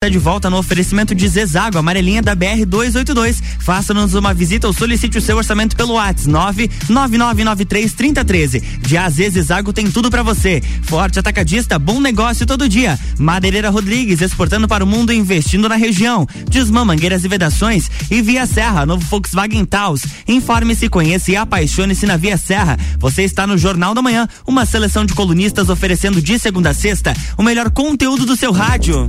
Está 0.00 0.12
de 0.12 0.18
volta 0.20 0.48
no 0.48 0.58
oferecimento 0.58 1.12
de 1.12 1.26
Zezago, 1.26 1.76
amarelinha 1.76 2.22
da 2.22 2.32
BR 2.32 2.64
282. 2.64 3.42
Faça-nos 3.58 4.14
uma 4.14 4.32
visita 4.32 4.68
ou 4.68 4.72
solicite 4.72 5.18
o 5.18 5.20
seu 5.20 5.36
orçamento 5.36 5.74
pelo 5.74 5.94
WhatsApp 5.94 6.70
999933013. 6.88 8.62
De 8.78 8.96
AZ 8.96 9.16
Zezago 9.16 9.72
tem 9.72 9.90
tudo 9.90 10.08
para 10.08 10.22
você. 10.22 10.62
Forte 10.82 11.18
atacadista, 11.18 11.80
bom 11.80 11.98
negócio 12.00 12.46
todo 12.46 12.68
dia. 12.68 12.96
Madeireira 13.18 13.70
Rodrigues, 13.70 14.20
exportando 14.20 14.68
para 14.68 14.84
o 14.84 14.86
mundo 14.86 15.12
e 15.12 15.16
investindo 15.16 15.68
na 15.68 15.74
região. 15.74 16.28
Desmã 16.48 16.84
Mangueiras 16.84 17.24
e 17.24 17.28
Vedações 17.28 17.90
e 18.08 18.22
Via 18.22 18.46
Serra, 18.46 18.86
novo 18.86 19.04
Volkswagen 19.04 19.64
Taos. 19.64 20.02
Informe-se, 20.28 20.88
conheça 20.88 21.32
e 21.32 21.36
apaixone-se 21.36 22.06
na 22.06 22.16
Via 22.16 22.36
Serra. 22.36 22.78
Você 23.00 23.24
está 23.24 23.48
no 23.48 23.58
Jornal 23.58 23.94
da 23.94 24.02
Manhã, 24.02 24.28
uma 24.46 24.64
seleção 24.64 25.04
de 25.04 25.12
colunistas 25.12 25.68
oferecendo 25.68 26.22
de 26.22 26.38
segunda 26.38 26.70
a 26.70 26.74
sexta 26.74 27.12
o 27.36 27.42
melhor 27.42 27.68
conteúdo 27.72 28.24
do 28.24 28.36
seu 28.36 28.52
rádio. 28.52 29.08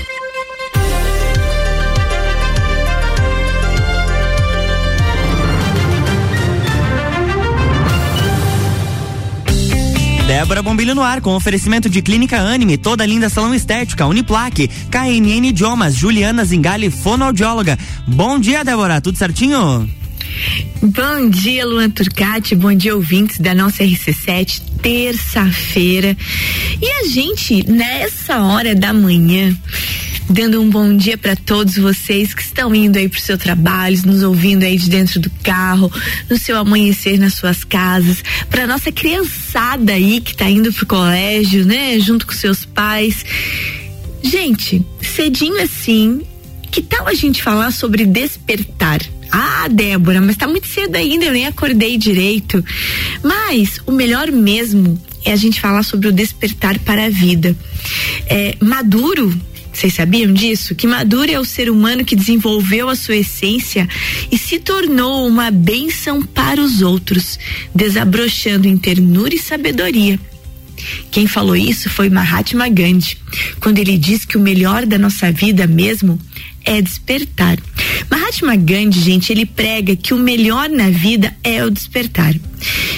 Débora 10.31 10.61
Bombilho 10.61 10.95
no 10.95 11.01
ar, 11.01 11.19
com 11.19 11.35
oferecimento 11.35 11.89
de 11.89 12.01
Clínica 12.01 12.39
Anime, 12.39 12.77
toda 12.77 13.05
linda 13.05 13.27
salão 13.27 13.53
estética, 13.53 14.07
Uniplaque, 14.07 14.69
KNN 14.89 15.49
Idiomas, 15.49 15.93
Juliana 15.93 16.45
Zingali, 16.45 16.89
fonoaudióloga. 16.89 17.77
Bom 18.07 18.39
dia, 18.39 18.63
Débora, 18.63 19.01
tudo 19.01 19.17
certinho? 19.17 19.89
Bom 20.81 21.29
dia, 21.29 21.65
Luan 21.65 21.89
Turcati, 21.89 22.55
bom 22.55 22.73
dia, 22.73 22.95
ouvintes 22.95 23.41
da 23.41 23.53
nossa 23.53 23.83
RC7, 23.83 24.61
terça-feira. 24.81 26.15
E 26.81 26.89
a 26.89 27.09
gente, 27.09 27.69
nessa 27.69 28.41
hora 28.41 28.73
da 28.73 28.93
manhã, 28.93 29.53
dando 30.31 30.61
um 30.61 30.69
bom 30.69 30.95
dia 30.95 31.17
para 31.17 31.35
todos 31.35 31.75
vocês 31.75 32.33
que 32.33 32.41
estão 32.41 32.73
indo 32.73 32.97
aí 32.97 33.09
pro 33.09 33.19
seu 33.19 33.37
trabalho, 33.37 33.99
nos 34.05 34.23
ouvindo 34.23 34.63
aí 34.63 34.77
de 34.77 34.89
dentro 34.89 35.19
do 35.19 35.29
carro, 35.43 35.91
no 36.29 36.37
seu 36.37 36.57
amanhecer 36.57 37.19
nas 37.19 37.33
suas 37.33 37.63
casas, 37.65 38.23
para 38.49 38.65
nossa 38.65 38.91
criançada 38.91 39.93
aí 39.93 40.21
que 40.21 40.35
tá 40.35 40.49
indo 40.49 40.71
pro 40.71 40.85
colégio, 40.85 41.65
né, 41.65 41.99
junto 41.99 42.25
com 42.25 42.31
seus 42.31 42.63
pais. 42.63 43.25
Gente, 44.23 44.85
cedinho 45.01 45.61
assim, 45.61 46.21
que 46.71 46.81
tal 46.81 47.07
a 47.07 47.13
gente 47.13 47.43
falar 47.43 47.71
sobre 47.71 48.05
despertar? 48.05 49.01
Ah, 49.29 49.67
Débora, 49.69 50.21
mas 50.21 50.37
tá 50.37 50.47
muito 50.47 50.67
cedo 50.67 50.95
ainda, 50.95 51.25
eu 51.25 51.33
nem 51.33 51.45
acordei 51.45 51.97
direito. 51.97 52.63
Mas 53.21 53.81
o 53.85 53.91
melhor 53.91 54.31
mesmo 54.31 55.01
é 55.25 55.33
a 55.33 55.35
gente 55.35 55.59
falar 55.59 55.83
sobre 55.83 56.07
o 56.07 56.11
despertar 56.11 56.79
para 56.79 57.05
a 57.05 57.09
vida. 57.09 57.55
É, 58.27 58.55
Maduro 58.61 59.50
vocês 59.73 59.93
sabiam 59.93 60.33
disso? 60.33 60.75
Que 60.75 60.85
Maduro 60.85 61.31
é 61.31 61.39
o 61.39 61.45
ser 61.45 61.69
humano 61.69 62.05
que 62.05 62.15
desenvolveu 62.15 62.89
a 62.89 62.95
sua 62.95 63.15
essência 63.15 63.87
e 64.31 64.37
se 64.37 64.59
tornou 64.59 65.27
uma 65.27 65.49
bênção 65.49 66.21
para 66.21 66.61
os 66.61 66.81
outros, 66.81 67.39
desabrochando 67.73 68.67
em 68.67 68.77
ternura 68.77 69.33
e 69.33 69.39
sabedoria. 69.39 70.19
Quem 71.11 71.27
falou 71.27 71.55
isso 71.55 71.89
foi 71.89 72.09
Mahatma 72.09 72.69
Gandhi, 72.69 73.17
quando 73.59 73.79
ele 73.79 73.97
diz 73.97 74.25
que 74.25 74.37
o 74.37 74.41
melhor 74.41 74.85
da 74.85 74.97
nossa 74.97 75.31
vida 75.31 75.67
mesmo 75.67 76.19
é 76.65 76.81
despertar. 76.81 77.57
Mahatma 78.09 78.55
Gandhi, 78.55 78.99
gente, 78.99 79.31
ele 79.31 79.45
prega 79.45 79.95
que 79.95 80.13
o 80.13 80.17
melhor 80.17 80.69
na 80.69 80.89
vida 80.89 81.35
é 81.43 81.63
o 81.63 81.69
despertar. 81.69 82.33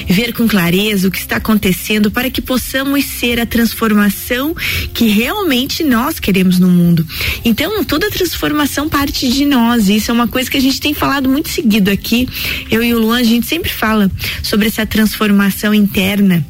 Ver 0.07 0.33
com 0.33 0.47
clareza 0.47 1.07
o 1.07 1.11
que 1.11 1.17
está 1.17 1.37
acontecendo 1.37 2.11
para 2.11 2.29
que 2.29 2.41
possamos 2.41 3.05
ser 3.05 3.39
a 3.39 3.45
transformação 3.45 4.55
que 4.93 5.07
realmente 5.07 5.83
nós 5.83 6.19
queremos 6.19 6.59
no 6.59 6.67
mundo. 6.67 7.07
Então, 7.45 7.83
toda 7.85 8.11
transformação 8.11 8.89
parte 8.89 9.29
de 9.29 9.45
nós. 9.45 9.87
Isso 9.87 10.11
é 10.11 10.13
uma 10.13 10.27
coisa 10.27 10.49
que 10.49 10.57
a 10.57 10.61
gente 10.61 10.81
tem 10.81 10.93
falado 10.93 11.29
muito 11.29 11.49
seguido 11.49 11.89
aqui. 11.89 12.27
Eu 12.69 12.83
e 12.83 12.93
o 12.93 12.99
Luan, 12.99 13.19
a 13.19 13.23
gente 13.23 13.47
sempre 13.47 13.71
fala 13.71 14.11
sobre 14.41 14.67
essa 14.67 14.85
transformação 14.85 15.73
interna 15.73 16.45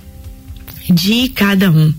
de 0.91 1.29
cada 1.29 1.71
um. 1.71 1.93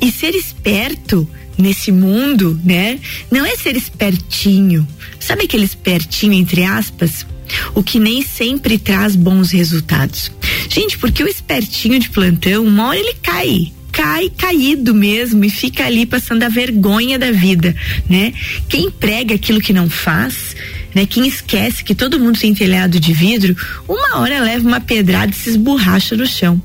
E 0.00 0.10
ser 0.10 0.34
esperto 0.34 1.28
nesse 1.56 1.90
mundo, 1.90 2.58
né? 2.64 2.98
Não 3.30 3.44
é 3.44 3.56
ser 3.56 3.76
espertinho. 3.76 4.86
Sabe 5.18 5.44
aquele 5.44 5.64
espertinho, 5.64 6.32
entre 6.32 6.64
aspas? 6.64 7.26
O 7.74 7.82
que 7.82 7.98
nem 7.98 8.22
sempre 8.22 8.78
traz 8.78 9.16
bons 9.16 9.50
resultados. 9.50 10.30
Gente, 10.68 10.98
porque 10.98 11.22
o 11.22 11.28
espertinho 11.28 11.98
de 11.98 12.10
plantão, 12.10 12.64
uma 12.64 12.88
hora 12.88 12.98
ele 12.98 13.14
cai 13.22 13.72
cai 13.90 14.30
caído 14.30 14.94
mesmo 14.94 15.44
e 15.44 15.50
fica 15.50 15.84
ali 15.84 16.06
passando 16.06 16.44
a 16.44 16.48
vergonha 16.48 17.18
da 17.18 17.32
vida, 17.32 17.74
né? 18.08 18.32
Quem 18.68 18.92
prega 18.92 19.34
aquilo 19.34 19.60
que 19.60 19.72
não 19.72 19.90
faz, 19.90 20.54
né? 20.98 21.06
Quem 21.06 21.28
esquece 21.28 21.84
que 21.84 21.94
todo 21.94 22.18
mundo 22.18 22.40
tem 22.40 22.52
telhado 22.52 22.98
de 22.98 23.12
vidro, 23.12 23.56
uma 23.86 24.18
hora 24.18 24.40
leva 24.40 24.66
uma 24.66 24.80
pedrada 24.80 25.30
e 25.30 25.34
se 25.34 25.50
esborracha 25.50 26.16
no 26.16 26.26
chão. 26.26 26.60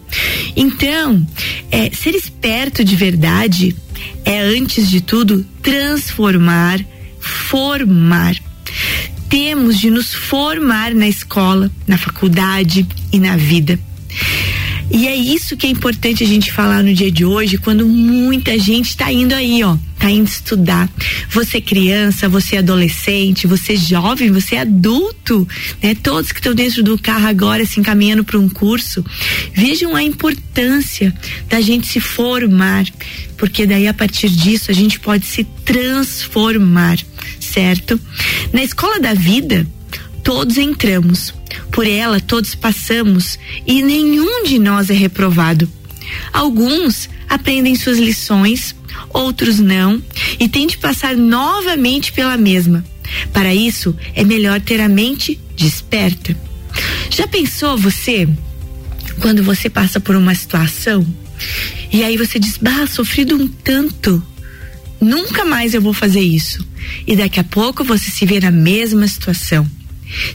Então, 0.55 1.25
é, 1.69 1.91
ser 1.91 2.15
esperto 2.15 2.83
de 2.83 2.95
verdade 2.95 3.75
é, 4.25 4.39
antes 4.39 4.89
de 4.89 5.01
tudo, 5.01 5.45
transformar, 5.61 6.83
formar. 7.19 8.35
Temos 9.29 9.79
de 9.79 9.91
nos 9.91 10.13
formar 10.13 10.95
na 10.95 11.07
escola, 11.07 11.71
na 11.85 11.97
faculdade 11.97 12.87
e 13.11 13.19
na 13.19 13.37
vida. 13.37 13.79
E 14.91 15.07
é 15.07 15.15
isso 15.15 15.57
que 15.57 15.65
é 15.65 15.69
importante 15.69 16.23
a 16.23 16.27
gente 16.27 16.51
falar 16.51 16.83
no 16.83 16.93
dia 16.93 17.11
de 17.11 17.25
hoje, 17.25 17.57
quando 17.57 17.87
muita 17.87 18.57
gente 18.59 18.89
está 18.89 19.11
indo 19.11 19.33
aí, 19.33 19.63
ó, 19.63 19.77
tá 19.97 20.09
indo 20.09 20.27
estudar. 20.27 20.89
Você 21.29 21.61
criança, 21.61 22.27
você 22.27 22.57
adolescente, 22.57 23.47
você 23.47 23.75
jovem, 23.75 24.31
você 24.31 24.57
adulto, 24.57 25.47
né? 25.81 25.95
Todos 25.95 26.31
que 26.31 26.39
estão 26.39 26.53
dentro 26.53 26.83
do 26.83 26.97
carro 26.97 27.27
agora 27.27 27.65
se 27.65 27.79
encaminhando 27.79 28.23
para 28.23 28.37
um 28.37 28.49
curso, 28.49 29.03
vejam 29.53 29.95
a 29.95 30.03
importância 30.03 31.13
da 31.49 31.61
gente 31.61 31.87
se 31.87 31.99
formar, 31.99 32.85
porque 33.37 33.65
daí 33.65 33.87
a 33.87 33.93
partir 33.93 34.29
disso 34.29 34.69
a 34.69 34.73
gente 34.73 34.99
pode 34.99 35.25
se 35.25 35.43
transformar, 35.65 36.99
certo? 37.39 37.99
Na 38.51 38.63
escola 38.63 38.99
da 38.99 39.13
vida, 39.13 39.65
todos 40.23 40.57
entramos 40.57 41.33
por 41.71 41.87
ela 41.87 42.19
todos 42.19 42.55
passamos 42.55 43.37
e 43.65 43.81
nenhum 43.81 44.43
de 44.43 44.59
nós 44.59 44.89
é 44.89 44.93
reprovado. 44.93 45.69
Alguns 46.31 47.09
aprendem 47.27 47.75
suas 47.75 47.97
lições, 47.97 48.75
outros 49.09 49.59
não, 49.59 50.01
e 50.39 50.47
têm 50.47 50.67
de 50.67 50.77
passar 50.77 51.15
novamente 51.15 52.11
pela 52.11 52.37
mesma. 52.37 52.85
Para 53.31 53.53
isso, 53.53 53.95
é 54.15 54.23
melhor 54.23 54.61
ter 54.61 54.79
a 54.79 54.87
mente 54.87 55.39
desperta. 55.55 56.35
Já 57.09 57.27
pensou 57.27 57.77
você, 57.77 58.27
quando 59.19 59.43
você 59.43 59.69
passa 59.69 59.99
por 59.99 60.15
uma 60.15 60.35
situação, 60.35 61.05
e 61.91 62.03
aí 62.03 62.17
você 62.17 62.39
diz, 62.39 62.57
bah, 62.57 62.87
sofrido 62.87 63.35
um 63.35 63.47
tanto, 63.47 64.21
nunca 65.01 65.43
mais 65.43 65.73
eu 65.73 65.81
vou 65.81 65.93
fazer 65.93 66.21
isso. 66.21 66.65
E 67.07 67.15
daqui 67.15 67.39
a 67.39 67.43
pouco 67.43 67.83
você 67.83 68.09
se 68.11 68.25
vê 68.25 68.39
na 68.39 68.51
mesma 68.51 69.07
situação. 69.07 69.67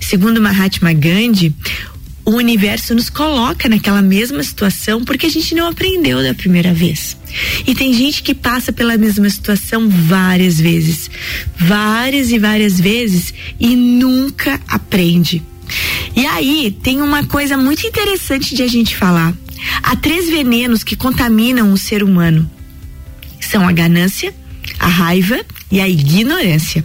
Segundo 0.01 0.41
Mahatma 0.41 0.93
Gandhi, 0.93 1.55
o 2.29 2.33
universo 2.33 2.95
nos 2.95 3.09
coloca 3.09 3.71
naquela 3.71 4.03
mesma 4.03 4.43
situação 4.43 5.03
porque 5.03 5.25
a 5.25 5.31
gente 5.31 5.55
não 5.55 5.67
aprendeu 5.67 6.23
da 6.23 6.35
primeira 6.35 6.75
vez. 6.75 7.17
E 7.67 7.75
tem 7.75 7.95
gente 7.95 8.23
que 8.23 8.35
passa 8.35 8.71
pela 8.71 8.99
mesma 8.99 9.31
situação 9.31 9.89
várias 9.89 10.61
vezes, 10.61 11.11
várias 11.59 12.31
e 12.31 12.39
várias 12.39 12.79
vezes 12.79 13.33
e 13.59 13.75
nunca 13.75 14.61
aprende. 14.69 15.43
E 16.15 16.27
aí 16.27 16.77
tem 16.83 17.01
uma 17.01 17.25
coisa 17.25 17.57
muito 17.57 17.87
interessante 17.87 18.55
de 18.55 18.63
a 18.63 18.69
gente 18.69 18.95
falar. 18.95 19.35
Há 19.83 19.97
três 19.97 20.29
venenos 20.29 20.85
que 20.85 20.97
contaminam 20.97 21.73
o 21.73 21.79
ser 21.79 22.03
humano: 22.03 22.51
são 23.41 23.67
a 23.67 23.73
ganância, 23.73 24.35
a 24.79 24.87
raiva 24.87 25.41
e 25.71 25.81
a 25.81 25.89
ignorância. 25.89 26.85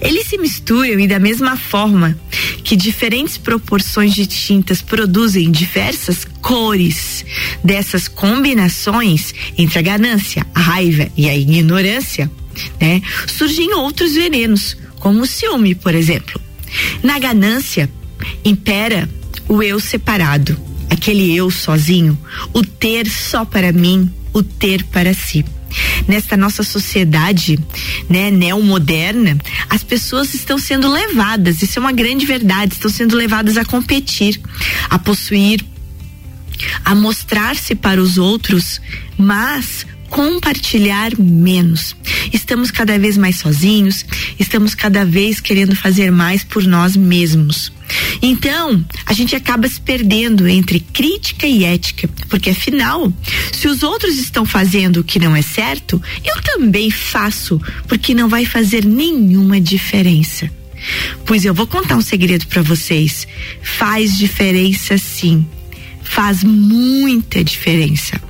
Eles 0.00 0.26
se 0.26 0.38
misturam 0.38 1.00
e 1.00 1.06
da 1.06 1.18
mesma 1.18 1.56
forma 1.56 2.18
que 2.62 2.76
diferentes 2.76 3.38
proporções 3.38 4.14
de 4.14 4.26
tintas 4.26 4.82
produzem 4.82 5.50
diversas 5.50 6.24
cores. 6.40 7.24
Dessas 7.64 8.08
combinações 8.08 9.34
entre 9.56 9.78
a 9.78 9.82
ganância, 9.82 10.46
a 10.54 10.60
raiva 10.60 11.08
e 11.16 11.28
a 11.28 11.36
ignorância, 11.36 12.30
né, 12.80 13.00
surgem 13.26 13.74
outros 13.74 14.14
venenos, 14.14 14.76
como 14.98 15.22
o 15.22 15.26
ciúme, 15.26 15.74
por 15.74 15.94
exemplo. 15.94 16.40
Na 17.02 17.18
ganância 17.18 17.88
impera 18.44 19.08
o 19.48 19.62
eu 19.62 19.80
separado, 19.80 20.58
aquele 20.90 21.34
eu 21.34 21.50
sozinho, 21.50 22.18
o 22.52 22.62
ter 22.62 23.08
só 23.08 23.44
para 23.44 23.72
mim, 23.72 24.12
o 24.32 24.42
ter 24.42 24.84
para 24.84 25.14
si. 25.14 25.44
Nesta 26.06 26.36
nossa 26.36 26.62
sociedade, 26.62 27.58
né, 28.08 28.30
neomoderna, 28.30 29.36
as 29.68 29.82
pessoas 29.82 30.34
estão 30.34 30.58
sendo 30.58 30.90
levadas, 30.90 31.62
isso 31.62 31.78
é 31.78 31.80
uma 31.80 31.92
grande 31.92 32.26
verdade, 32.26 32.74
estão 32.74 32.90
sendo 32.90 33.16
levadas 33.16 33.56
a 33.56 33.64
competir, 33.64 34.40
a 34.88 34.98
possuir, 34.98 35.64
a 36.84 36.94
mostrar-se 36.94 37.74
para 37.74 38.00
os 38.00 38.18
outros, 38.18 38.80
mas 39.16 39.86
compartilhar 40.10 41.12
menos. 41.18 41.94
Estamos 42.32 42.70
cada 42.70 42.98
vez 42.98 43.16
mais 43.16 43.36
sozinhos, 43.36 44.04
estamos 44.38 44.74
cada 44.74 45.04
vez 45.04 45.40
querendo 45.40 45.76
fazer 45.76 46.10
mais 46.10 46.42
por 46.42 46.64
nós 46.64 46.96
mesmos. 46.96 47.72
Então, 48.20 48.84
a 49.06 49.12
gente 49.12 49.34
acaba 49.34 49.68
se 49.68 49.80
perdendo 49.80 50.46
entre 50.46 50.80
crítica 50.80 51.46
e 51.46 51.64
ética, 51.64 52.08
porque 52.28 52.50
afinal, 52.50 53.12
se 53.52 53.68
os 53.68 53.82
outros 53.82 54.18
estão 54.18 54.44
fazendo 54.44 54.98
o 55.00 55.04
que 55.04 55.18
não 55.18 55.34
é 55.34 55.42
certo, 55.42 56.00
eu 56.24 56.42
também 56.42 56.90
faço, 56.90 57.60
porque 57.86 58.14
não 58.14 58.28
vai 58.28 58.44
fazer 58.44 58.84
nenhuma 58.84 59.60
diferença. 59.60 60.50
Pois 61.24 61.44
eu 61.44 61.52
vou 61.52 61.66
contar 61.66 61.96
um 61.96 62.00
segredo 62.00 62.46
para 62.46 62.62
vocês. 62.62 63.26
Faz 63.62 64.16
diferença 64.16 64.96
sim. 64.96 65.46
Faz 66.08 66.42
muita 66.42 67.44
diferença. 67.44 68.20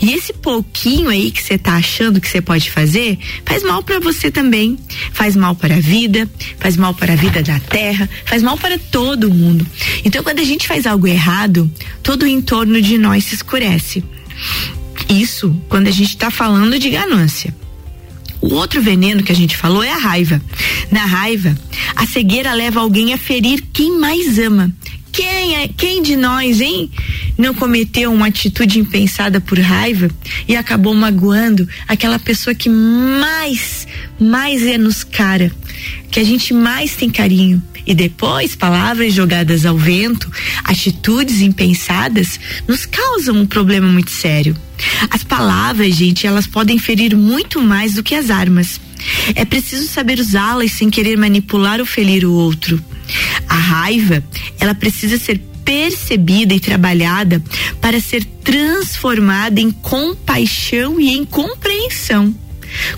E 0.00 0.12
esse 0.12 0.32
pouquinho 0.32 1.08
aí 1.08 1.30
que 1.30 1.42
você 1.42 1.58
tá 1.58 1.74
achando 1.74 2.20
que 2.20 2.28
você 2.28 2.40
pode 2.40 2.70
fazer, 2.70 3.18
faz 3.44 3.62
mal 3.62 3.82
para 3.82 4.00
você 4.00 4.30
também. 4.30 4.78
Faz 5.12 5.36
mal 5.36 5.54
para 5.54 5.76
a 5.76 5.80
vida, 5.80 6.28
faz 6.58 6.76
mal 6.76 6.94
para 6.94 7.12
a 7.12 7.16
vida 7.16 7.42
da 7.42 7.58
terra, 7.60 8.08
faz 8.24 8.42
mal 8.42 8.56
para 8.56 8.78
todo 8.78 9.32
mundo. 9.32 9.66
Então, 10.04 10.22
quando 10.22 10.40
a 10.40 10.44
gente 10.44 10.66
faz 10.66 10.86
algo 10.86 11.06
errado, 11.06 11.70
todo 12.02 12.22
o 12.22 12.28
entorno 12.28 12.80
de 12.80 12.98
nós 12.98 13.24
se 13.24 13.34
escurece. 13.34 14.02
Isso 15.08 15.54
quando 15.68 15.88
a 15.88 15.92
gente 15.92 16.10
está 16.10 16.30
falando 16.30 16.78
de 16.78 16.90
ganância. 16.90 17.54
O 18.40 18.54
outro 18.54 18.80
veneno 18.80 19.22
que 19.22 19.32
a 19.32 19.36
gente 19.36 19.56
falou 19.56 19.82
é 19.82 19.92
a 19.92 19.98
raiva. 19.98 20.40
Na 20.90 21.04
raiva, 21.04 21.54
a 21.94 22.06
cegueira 22.06 22.54
leva 22.54 22.80
alguém 22.80 23.12
a 23.12 23.18
ferir 23.18 23.62
quem 23.72 23.98
mais 23.98 24.38
ama. 24.38 24.72
Quem 25.12 25.56
é, 25.56 25.68
quem 25.68 26.02
de 26.02 26.16
nós, 26.16 26.60
hein, 26.60 26.90
não 27.36 27.54
cometeu 27.54 28.12
uma 28.12 28.28
atitude 28.28 28.78
impensada 28.78 29.40
por 29.40 29.58
raiva 29.58 30.08
e 30.46 30.56
acabou 30.56 30.94
magoando 30.94 31.68
aquela 31.88 32.18
pessoa 32.18 32.54
que 32.54 32.68
mais, 32.68 33.86
mais 34.18 34.62
é 34.62 34.78
nos 34.78 35.02
cara, 35.02 35.50
que 36.10 36.20
a 36.20 36.24
gente 36.24 36.54
mais 36.54 36.94
tem 36.94 37.10
carinho. 37.10 37.62
E 37.86 37.94
depois, 37.94 38.54
palavras 38.54 39.12
jogadas 39.12 39.64
ao 39.64 39.76
vento, 39.76 40.30
atitudes 40.64 41.40
impensadas, 41.40 42.38
nos 42.68 42.86
causam 42.86 43.36
um 43.36 43.46
problema 43.46 43.88
muito 43.88 44.10
sério. 44.10 44.56
As 45.10 45.24
palavras, 45.24 45.96
gente, 45.96 46.26
elas 46.26 46.46
podem 46.46 46.78
ferir 46.78 47.16
muito 47.16 47.60
mais 47.60 47.94
do 47.94 48.02
que 48.02 48.14
as 48.14 48.30
armas. 48.30 48.80
É 49.34 49.44
preciso 49.44 49.88
saber 49.88 50.18
usá-las 50.18 50.72
sem 50.72 50.90
querer 50.90 51.16
manipular 51.16 51.80
ou 51.80 51.86
ferir 51.86 52.24
o 52.24 52.32
outro. 52.32 52.82
A 53.48 53.54
raiva, 53.54 54.22
ela 54.58 54.74
precisa 54.74 55.18
ser 55.18 55.40
percebida 55.64 56.54
e 56.54 56.60
trabalhada 56.60 57.42
para 57.80 58.00
ser 58.00 58.24
transformada 58.24 59.60
em 59.60 59.70
compaixão 59.70 61.00
e 61.00 61.10
em 61.10 61.24
compreensão. 61.24 62.34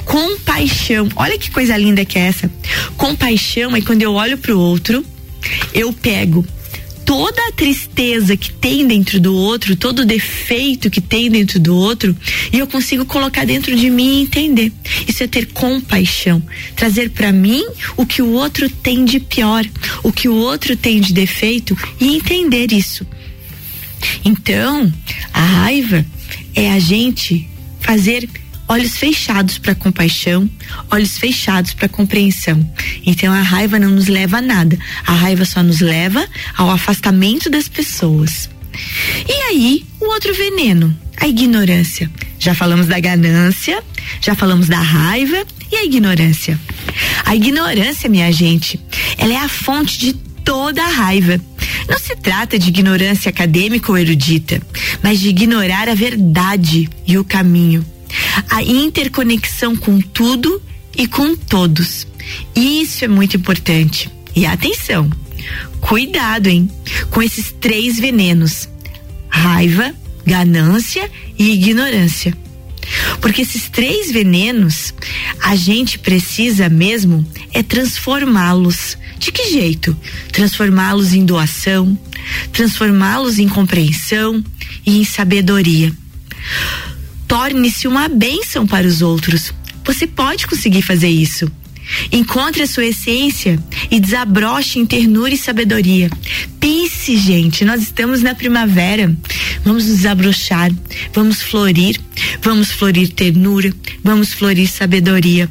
Compaixão, 0.05 1.09
olha 1.17 1.39
que 1.39 1.51
coisa 1.51 1.77
linda 1.77 2.05
que 2.05 2.19
é 2.19 2.23
essa. 2.23 2.51
Compaixão 2.97 3.75
é 3.75 3.81
quando 3.81 4.03
eu 4.03 4.13
olho 4.15 4.39
para 4.39 4.55
o 4.55 4.61
outro, 4.61 5.05
eu 5.73 5.93
pego 5.93 6.47
toda 7.05 7.49
a 7.49 7.53
tristeza 7.53 8.37
que 8.37 8.53
tem 8.53 8.87
dentro 8.87 9.21
do 9.21 9.35
outro, 9.37 9.77
todo 9.77 10.01
o 10.01 10.05
defeito 10.05 10.91
que 10.91 11.01
tem 11.01 11.31
dentro 11.31 11.59
do 11.59 11.77
outro, 11.77 12.17
e 12.53 12.59
eu 12.59 12.67
consigo 12.67 13.05
colocar 13.05 13.45
dentro 13.45 13.75
de 13.77 13.91
mim 13.91 14.19
e 14.19 14.23
entender. 14.23 14.73
Isso 15.07 15.23
é 15.23 15.27
ter 15.27 15.47
compaixão, 15.47 16.43
trazer 16.75 17.11
para 17.11 17.33
mim 17.33 17.65
o 17.97 18.07
que 18.07 18.23
o 18.23 18.33
outro 18.33 18.69
tem 18.69 19.05
de 19.05 19.21
pior, 19.21 19.65
o 20.03 20.13
que 20.13 20.29
o 20.29 20.35
outro 20.35 20.77
tem 20.77 21.01
de 21.01 21.13
defeito 21.13 21.77
e 22.01 22.17
entender 22.17 22.73
isso. 22.73 23.07
Então, 24.25 24.93
a 25.33 25.41
raiva 25.41 26.05
é 26.55 26.71
a 26.71 26.79
gente 26.79 27.49
fazer 27.81 28.29
olhos 28.73 28.97
fechados 28.97 29.59
para 29.59 29.75
compaixão, 29.75 30.49
olhos 30.91 31.19
fechados 31.19 31.75
para 31.75 31.89
compreensão. 31.89 32.67
Então 33.05 33.33
a 33.33 33.43
raiva 33.43 33.79
não 33.79 33.91
nos 33.91 34.09
leva 34.09 34.39
a 34.39 34.43
nada. 34.43 34.79
A 35.07 35.13
raiva 35.13 35.45
só 35.45 35.63
nos 35.63 35.81
leva 35.81 36.27
ao 36.57 36.71
afastamento 36.71 37.51
das 37.51 37.69
pessoas. 37.69 38.49
E 39.29 39.33
aí, 39.51 39.85
o 40.01 40.07
outro 40.07 40.35
veneno, 40.35 40.97
a 41.19 41.29
ignorância. 41.29 42.11
Já 42.39 42.55
falamos 42.55 42.87
da 42.87 42.99
ganância, 42.99 43.83
já 44.23 44.35
falamos 44.35 44.69
da 44.69 44.81
raiva 44.81 45.45
e 45.71 45.77
a 45.77 45.85
ignorância. 45.85 46.59
A 47.27 47.37
ignorância, 47.37 48.09
minha 48.09 48.33
gente, 48.33 48.81
ela 49.19 49.35
é 49.35 49.37
a 49.37 49.49
fonte 49.51 49.99
de 49.99 50.15
toda 50.15 50.83
a 50.83 50.89
raiva. 50.89 51.39
Não 51.89 51.99
se 51.99 52.17
trata 52.17 52.59
de 52.59 52.71
ignorância 52.71 53.29
acadêmica 53.29 53.93
ou 53.93 53.99
erudita, 53.99 54.63
mas 55.03 55.21
de 55.21 55.29
ignorar 55.29 55.91
a 55.91 55.95
verdade 55.95 56.89
e 57.07 57.19
o 57.19 57.25
caminho 57.25 57.92
a 58.51 58.63
interconexão 58.63 59.77
com 59.77 60.01
tudo 60.01 60.63
e 60.97 61.07
com 61.07 61.37
todos. 61.37 62.07
Isso 62.55 63.05
é 63.05 63.09
muito 63.09 63.37
importante. 63.37 64.11
E 64.35 64.47
atenção, 64.47 65.11
cuidado, 65.81 66.49
hein, 66.49 66.71
com 67.11 67.23
esses 67.23 67.53
três 67.61 67.99
venenos: 67.99 68.69
raiva, 69.29 69.95
ganância 70.25 71.11
e 71.39 71.53
ignorância. 71.53 72.37
Porque 73.21 73.43
esses 73.43 73.69
três 73.69 74.11
venenos, 74.11 74.93
a 75.41 75.55
gente 75.55 75.99
precisa 75.99 76.69
mesmo 76.69 77.27
é 77.53 77.63
transformá-los. 77.63 78.99
De 79.19 79.31
que 79.31 79.51
jeito? 79.51 79.97
Transformá-los 80.33 81.13
em 81.13 81.25
doação, 81.25 81.97
transformá-los 82.53 83.39
em 83.39 83.49
compreensão 83.49 84.43
e 84.85 84.99
em 84.99 85.05
sabedoria 85.05 85.93
torne-se 87.33 87.89
uma 87.89 88.09
bênção 88.09 88.67
para 88.67 88.87
os 88.87 89.01
outros. 89.01 89.55
Você 89.87 90.07
pode 90.07 90.47
conseguir 90.47 90.83
fazer 90.83 91.09
isso. 91.09 91.51
Encontre 92.13 92.63
a 92.63 92.67
sua 92.67 92.85
essência 92.85 93.59
e 93.91 93.99
desabroche 93.99 94.79
em 94.79 94.85
ternura 94.85 95.33
e 95.33 95.39
sabedoria. 95.39 96.11
Pense, 96.61 97.17
gente, 97.17 97.65
nós 97.65 97.81
estamos 97.81 98.21
na 98.21 98.35
primavera. 98.35 99.17
Vamos 99.65 99.87
nos 99.87 99.97
desabrochar, 99.97 100.71
vamos 101.15 101.41
florir, 101.41 101.99
vamos 102.43 102.71
florir 102.71 103.09
ternura, 103.09 103.73
vamos 104.05 104.35
florir 104.35 104.69
sabedoria. 104.69 105.49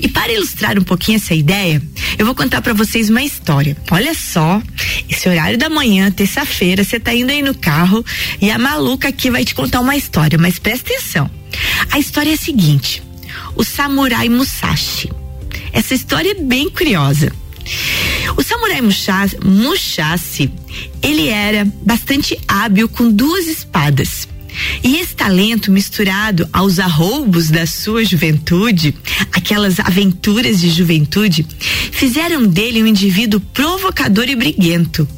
E 0.00 0.08
para 0.08 0.32
ilustrar 0.32 0.78
um 0.78 0.82
pouquinho 0.82 1.16
essa 1.16 1.34
ideia, 1.34 1.82
eu 2.18 2.26
vou 2.26 2.34
contar 2.34 2.62
para 2.62 2.72
vocês 2.72 3.10
uma 3.10 3.22
história. 3.22 3.76
Olha 3.90 4.14
só, 4.14 4.62
esse 5.08 5.28
horário 5.28 5.58
da 5.58 5.68
manhã, 5.68 6.10
terça-feira, 6.10 6.84
você 6.84 6.98
tá 6.98 7.14
indo 7.14 7.30
aí 7.30 7.42
no 7.42 7.54
carro 7.54 8.04
e 8.40 8.50
a 8.50 8.58
maluca 8.58 9.08
aqui 9.08 9.30
vai 9.30 9.44
te 9.44 9.54
contar 9.54 9.80
uma 9.80 9.96
história, 9.96 10.38
mas 10.38 10.58
presta 10.58 10.92
atenção. 10.92 11.30
A 11.90 11.98
história 11.98 12.30
é 12.30 12.34
a 12.34 12.38
seguinte: 12.38 13.02
o 13.54 13.64
samurai 13.64 14.28
Musashi. 14.28 15.10
Essa 15.72 15.94
história 15.94 16.30
é 16.30 16.34
bem 16.34 16.70
curiosa. 16.70 17.32
O 18.36 18.42
samurai 18.42 18.80
Musashi, 18.80 20.52
ele 21.02 21.28
era 21.28 21.66
bastante 21.82 22.38
hábil 22.46 22.88
com 22.88 23.10
duas 23.10 23.46
espadas. 23.46 24.28
E 24.82 24.96
esse 24.96 25.14
talento 25.14 25.70
misturado 25.70 26.48
aos 26.52 26.78
arroubos 26.78 27.50
da 27.50 27.66
sua 27.66 28.04
juventude, 28.04 28.94
aquelas 29.32 29.80
aventuras 29.80 30.60
de 30.60 30.70
juventude, 30.70 31.46
fizeram 31.92 32.46
dele 32.46 32.82
um 32.82 32.86
indivíduo 32.86 33.40
provocador 33.40 34.28
e 34.28 34.36
briguento. 34.36 35.08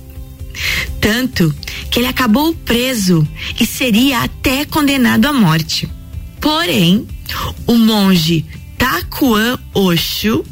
Tanto 1.00 1.54
que 1.90 1.98
ele 1.98 2.08
acabou 2.08 2.54
preso 2.54 3.26
e 3.60 3.66
seria 3.66 4.22
até 4.22 4.64
condenado 4.64 5.26
à 5.26 5.32
morte. 5.32 5.88
Porém, 6.40 7.06
o 7.66 7.74
monge 7.74 8.44
Takuan 8.78 9.58
Osho 9.74 10.44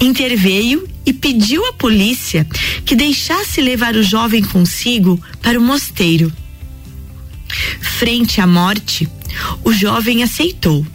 interveio 0.00 0.88
e 1.04 1.12
pediu 1.12 1.64
à 1.66 1.72
polícia 1.72 2.46
que 2.84 2.94
deixasse 2.94 3.60
levar 3.60 3.96
o 3.96 4.02
jovem 4.02 4.42
consigo 4.42 5.20
para 5.42 5.58
o 5.58 5.62
mosteiro 5.62 6.32
Frente 7.80 8.40
à 8.40 8.46
morte, 8.46 9.08
o 9.64 9.72
jovem 9.72 10.22
aceitou. 10.22 10.86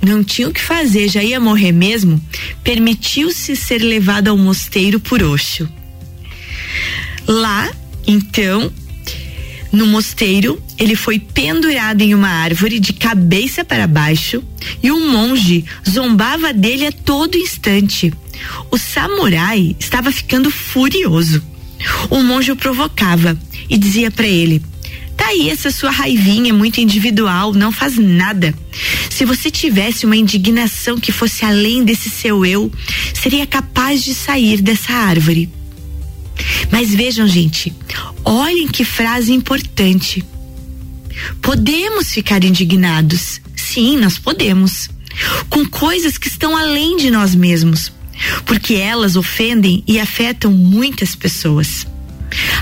Não 0.00 0.22
tinha 0.22 0.48
o 0.48 0.52
que 0.52 0.60
fazer, 0.60 1.08
já 1.08 1.22
ia 1.22 1.40
morrer 1.40 1.72
mesmo. 1.72 2.20
Permitiu-se 2.62 3.56
ser 3.56 3.78
levado 3.78 4.28
ao 4.28 4.38
mosteiro 4.38 5.00
por 5.00 5.22
Oxo. 5.22 5.68
Lá, 7.26 7.70
então, 8.06 8.72
no 9.72 9.86
mosteiro, 9.86 10.62
ele 10.78 10.94
foi 10.94 11.18
pendurado 11.18 12.00
em 12.00 12.14
uma 12.14 12.28
árvore 12.28 12.78
de 12.78 12.92
cabeça 12.92 13.64
para 13.64 13.86
baixo 13.86 14.42
e 14.82 14.90
um 14.90 15.10
monge 15.10 15.64
zombava 15.88 16.52
dele 16.52 16.86
a 16.86 16.92
todo 16.92 17.36
instante. 17.36 18.12
O 18.70 18.78
samurai 18.78 19.76
estava 19.78 20.10
ficando 20.12 20.50
furioso. 20.50 21.42
O 22.08 22.22
monge 22.22 22.50
o 22.50 22.56
provocava 22.56 23.38
e 23.68 23.76
dizia 23.76 24.10
para 24.10 24.26
ele: 24.26 24.62
Tá 25.18 25.26
aí 25.26 25.50
essa 25.50 25.70
sua 25.72 25.90
raivinha 25.90 26.54
muito 26.54 26.80
individual, 26.80 27.52
não 27.52 27.72
faz 27.72 27.98
nada. 27.98 28.54
Se 29.10 29.24
você 29.24 29.50
tivesse 29.50 30.06
uma 30.06 30.16
indignação 30.16 30.96
que 30.96 31.10
fosse 31.10 31.44
além 31.44 31.84
desse 31.84 32.08
seu 32.08 32.46
eu, 32.46 32.70
seria 33.12 33.44
capaz 33.44 34.04
de 34.04 34.14
sair 34.14 34.62
dessa 34.62 34.92
árvore. 34.92 35.50
Mas 36.70 36.94
vejam, 36.94 37.26
gente, 37.26 37.74
olhem 38.24 38.68
que 38.68 38.84
frase 38.84 39.32
importante. 39.32 40.24
Podemos 41.42 42.12
ficar 42.12 42.44
indignados. 42.44 43.40
Sim, 43.56 43.96
nós 43.96 44.18
podemos. 44.18 44.88
Com 45.50 45.66
coisas 45.66 46.16
que 46.16 46.28
estão 46.28 46.56
além 46.56 46.96
de 46.96 47.10
nós 47.10 47.34
mesmos. 47.34 47.92
Porque 48.46 48.74
elas 48.74 49.16
ofendem 49.16 49.82
e 49.84 49.98
afetam 49.98 50.52
muitas 50.52 51.16
pessoas. 51.16 51.84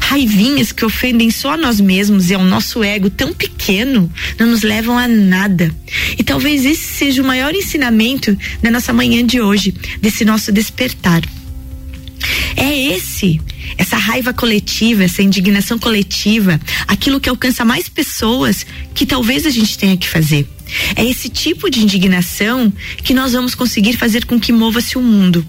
Raivinhas 0.00 0.72
que 0.72 0.84
ofendem 0.84 1.30
só 1.30 1.52
a 1.52 1.56
nós 1.56 1.80
mesmos 1.80 2.30
e 2.30 2.34
ao 2.34 2.44
nosso 2.44 2.82
ego 2.82 3.10
tão 3.10 3.32
pequeno 3.32 4.10
não 4.38 4.46
nos 4.48 4.62
levam 4.62 4.98
a 4.98 5.08
nada. 5.08 5.74
E 6.18 6.22
talvez 6.22 6.64
esse 6.64 6.84
seja 6.84 7.22
o 7.22 7.26
maior 7.26 7.54
ensinamento 7.54 8.36
da 8.62 8.70
nossa 8.70 8.92
manhã 8.92 9.24
de 9.24 9.40
hoje, 9.40 9.74
desse 10.00 10.24
nosso 10.24 10.52
despertar. 10.52 11.22
É 12.56 12.94
esse, 12.94 13.40
essa 13.76 13.96
raiva 13.96 14.32
coletiva, 14.32 15.04
essa 15.04 15.22
indignação 15.22 15.78
coletiva, 15.78 16.60
aquilo 16.86 17.20
que 17.20 17.28
alcança 17.28 17.64
mais 17.64 17.88
pessoas 17.88 18.66
que 18.94 19.04
talvez 19.04 19.46
a 19.46 19.50
gente 19.50 19.76
tenha 19.76 19.96
que 19.96 20.08
fazer. 20.08 20.46
É 20.96 21.04
esse 21.04 21.28
tipo 21.28 21.70
de 21.70 21.80
indignação 21.80 22.72
que 23.02 23.14
nós 23.14 23.32
vamos 23.32 23.54
conseguir 23.54 23.96
fazer 23.96 24.24
com 24.24 24.40
que 24.40 24.52
mova-se 24.52 24.98
o 24.98 25.02
mundo. 25.02 25.46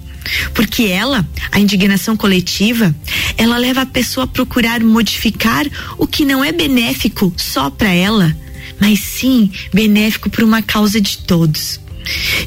Porque 0.53 0.83
ela, 0.83 1.27
a 1.51 1.59
indignação 1.59 2.15
coletiva, 2.15 2.95
ela 3.37 3.57
leva 3.57 3.81
a 3.81 3.85
pessoa 3.85 4.23
a 4.23 4.27
procurar 4.27 4.81
modificar 4.81 5.65
o 5.97 6.07
que 6.07 6.25
não 6.25 6.43
é 6.43 6.51
benéfico 6.51 7.33
só 7.37 7.69
para 7.69 7.89
ela, 7.89 8.35
mas 8.79 8.99
sim 8.99 9.51
benéfico 9.73 10.29
para 10.29 10.45
uma 10.45 10.61
causa 10.61 10.99
de 11.01 11.19
todos. 11.19 11.79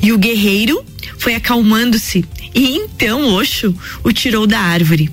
E 0.02 0.12
o 0.12 0.18
guerreiro 0.18 0.84
foi 1.18 1.34
acalmando-se 1.34 2.24
e 2.54 2.76
então 2.76 3.34
Osho 3.34 3.74
o 4.02 4.12
tirou 4.12 4.46
da 4.46 4.58
árvore. 4.58 5.10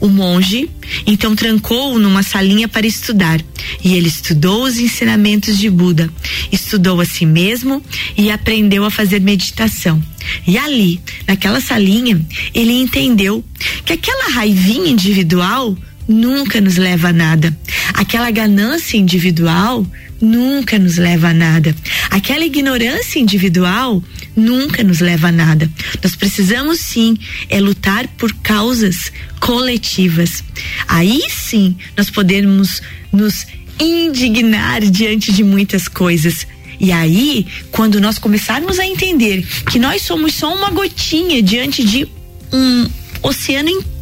O 0.00 0.08
monge 0.08 0.70
então 1.06 1.34
trancou-o 1.34 1.98
numa 1.98 2.22
salinha 2.22 2.68
para 2.68 2.86
estudar, 2.86 3.40
e 3.84 3.94
ele 3.94 4.08
estudou 4.08 4.64
os 4.64 4.78
ensinamentos 4.78 5.58
de 5.58 5.68
Buda, 5.68 6.08
estudou 6.52 7.00
a 7.00 7.04
si 7.04 7.26
mesmo 7.26 7.82
e 8.16 8.30
aprendeu 8.30 8.84
a 8.84 8.90
fazer 8.90 9.20
meditação. 9.20 10.02
E 10.46 10.56
ali, 10.56 11.00
naquela 11.26 11.60
salinha, 11.60 12.20
ele 12.54 12.72
entendeu 12.72 13.44
que 13.84 13.92
aquela 13.92 14.30
raivinha 14.30 14.90
individual 14.90 15.76
nunca 16.08 16.60
nos 16.60 16.76
leva 16.76 17.08
a 17.08 17.12
nada. 17.12 17.56
Aquela 17.92 18.30
ganância 18.30 18.96
individual 18.96 19.86
nunca 20.20 20.78
nos 20.78 20.96
leva 20.96 21.28
a 21.28 21.34
nada. 21.34 21.76
Aquela 22.10 22.44
ignorância 22.44 23.20
individual 23.20 24.02
nunca 24.34 24.82
nos 24.82 25.00
leva 25.00 25.28
a 25.28 25.32
nada. 25.32 25.70
Nós 26.02 26.16
precisamos 26.16 26.80
sim 26.80 27.16
é 27.50 27.60
lutar 27.60 28.08
por 28.16 28.32
causas 28.36 29.12
coletivas. 29.38 30.42
Aí 30.88 31.22
sim 31.28 31.76
nós 31.96 32.08
podemos 32.08 32.80
nos 33.12 33.46
indignar 33.78 34.80
diante 34.80 35.30
de 35.32 35.44
muitas 35.44 35.86
coisas. 35.86 36.46
E 36.80 36.92
aí, 36.92 37.44
quando 37.72 38.00
nós 38.00 38.18
começarmos 38.18 38.78
a 38.78 38.86
entender 38.86 39.44
que 39.68 39.80
nós 39.80 40.02
somos 40.02 40.34
só 40.34 40.54
uma 40.54 40.70
gotinha 40.70 41.42
diante 41.42 41.84
de 41.84 42.06
um 42.52 42.88
oceano 43.22 43.68
inteiro 43.68 43.97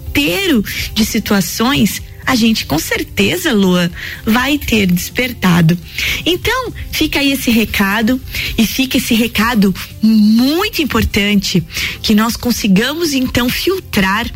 de 0.94 1.04
situações, 1.04 2.00
a 2.26 2.34
gente 2.34 2.66
com 2.66 2.78
certeza, 2.78 3.52
Lua, 3.52 3.90
vai 4.24 4.58
ter 4.58 4.86
despertado. 4.86 5.78
Então, 6.24 6.72
fica 6.90 7.20
aí 7.20 7.32
esse 7.32 7.50
recado 7.50 8.20
e 8.58 8.66
fica 8.66 8.96
esse 8.96 9.14
recado 9.14 9.72
muito 10.02 10.82
importante 10.82 11.62
que 12.02 12.14
nós 12.14 12.36
consigamos 12.36 13.12
então 13.12 13.48
filtrar 13.48 14.28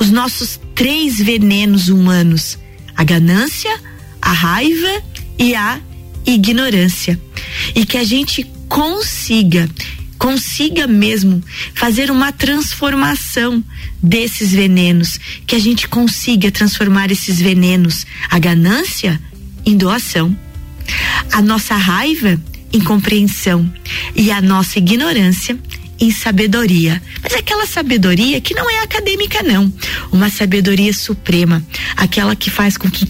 os 0.00 0.10
nossos 0.10 0.58
três 0.74 1.18
venenos 1.18 1.88
humanos: 1.88 2.58
a 2.96 3.04
ganância, 3.04 3.80
a 4.20 4.32
raiva 4.32 5.02
e 5.38 5.54
a 5.54 5.80
ignorância. 6.26 7.20
E 7.74 7.86
que 7.86 7.96
a 7.96 8.04
gente 8.04 8.44
consiga 8.68 9.68
consiga 10.18 10.86
mesmo 10.86 11.42
fazer 11.74 12.10
uma 12.10 12.32
transformação 12.32 13.62
desses 14.02 14.52
venenos, 14.52 15.18
que 15.46 15.54
a 15.54 15.58
gente 15.58 15.88
consiga 15.88 16.50
transformar 16.50 17.10
esses 17.10 17.40
venenos, 17.40 18.06
a 18.30 18.38
ganância 18.38 19.20
em 19.64 19.76
doação, 19.76 20.36
a 21.32 21.42
nossa 21.42 21.74
raiva 21.74 22.40
em 22.72 22.80
compreensão 22.80 23.70
e 24.14 24.30
a 24.30 24.40
nossa 24.40 24.78
ignorância 24.78 25.58
em 25.98 26.10
sabedoria. 26.10 27.00
Mas 27.22 27.34
aquela 27.34 27.66
sabedoria 27.66 28.40
que 28.40 28.54
não 28.54 28.68
é 28.70 28.82
acadêmica, 28.82 29.42
não. 29.42 29.72
Uma 30.12 30.28
sabedoria 30.28 30.92
suprema. 30.92 31.62
Aquela 31.96 32.36
que 32.36 32.50
faz 32.50 32.76
com 32.76 32.90
que 32.90 33.06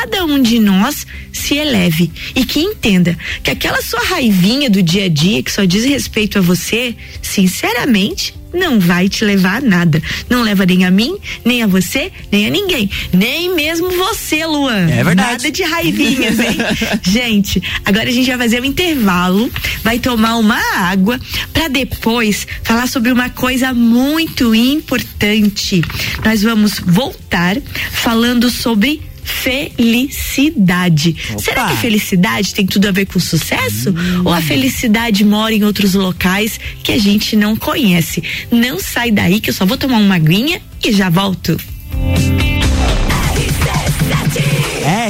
cada 0.00 0.24
um 0.24 0.40
de 0.40 0.58
nós 0.58 1.06
se 1.30 1.56
eleve 1.56 2.10
e 2.34 2.42
que 2.44 2.58
entenda 2.58 3.18
que 3.42 3.50
aquela 3.50 3.82
sua 3.82 4.00
raivinha 4.00 4.70
do 4.70 4.82
dia 4.82 5.04
a 5.04 5.08
dia 5.08 5.42
que 5.42 5.52
só 5.52 5.64
diz 5.64 5.84
respeito 5.84 6.38
a 6.38 6.40
você, 6.40 6.94
sinceramente, 7.20 8.34
não 8.52 8.80
vai 8.80 9.10
te 9.10 9.24
levar 9.24 9.58
a 9.58 9.60
nada. 9.60 10.02
Não 10.28 10.42
leva 10.42 10.64
nem 10.64 10.86
a 10.86 10.90
mim, 10.90 11.16
nem 11.44 11.62
a 11.62 11.66
você, 11.66 12.10
nem 12.32 12.46
a 12.46 12.50
ninguém. 12.50 12.90
Nem 13.12 13.54
mesmo 13.54 13.90
você, 13.90 14.44
Luan. 14.46 14.88
É 14.88 15.04
verdade. 15.04 15.16
Nada 15.16 15.50
de 15.50 15.62
raivinhas, 15.62 16.38
hein? 16.40 16.56
gente, 17.04 17.62
agora 17.84 18.08
a 18.08 18.12
gente 18.12 18.26
vai 18.26 18.38
fazer 18.38 18.62
um 18.62 18.64
intervalo, 18.64 19.50
vai 19.84 19.98
tomar 19.98 20.36
uma 20.36 20.58
água 20.76 21.20
para 21.52 21.68
depois 21.68 22.46
falar 22.62 22.88
sobre 22.88 23.12
uma 23.12 23.28
coisa 23.28 23.74
muito 23.74 24.54
importante. 24.54 25.82
Nós 26.24 26.42
vamos 26.42 26.80
voltar 26.80 27.58
falando 27.92 28.50
sobre 28.50 29.09
felicidade. 29.30 31.16
Opa. 31.30 31.38
Será 31.40 31.66
que 31.66 31.72
a 31.72 31.76
felicidade 31.76 32.54
tem 32.54 32.66
tudo 32.66 32.88
a 32.88 32.90
ver 32.90 33.06
com 33.06 33.18
sucesso? 33.18 33.90
Hum. 33.90 34.22
Ou 34.24 34.32
a 34.32 34.40
felicidade 34.40 35.24
mora 35.24 35.54
em 35.54 35.64
outros 35.64 35.94
locais 35.94 36.58
que 36.82 36.92
a 36.92 36.98
gente 36.98 37.36
não 37.36 37.56
conhece? 37.56 38.22
Não 38.50 38.78
sai 38.78 39.10
daí 39.10 39.40
que 39.40 39.50
eu 39.50 39.54
só 39.54 39.64
vou 39.64 39.76
tomar 39.76 39.98
uma 39.98 40.16
aguinha 40.16 40.60
e 40.84 40.92
já 40.92 41.08
volto. 41.08 41.56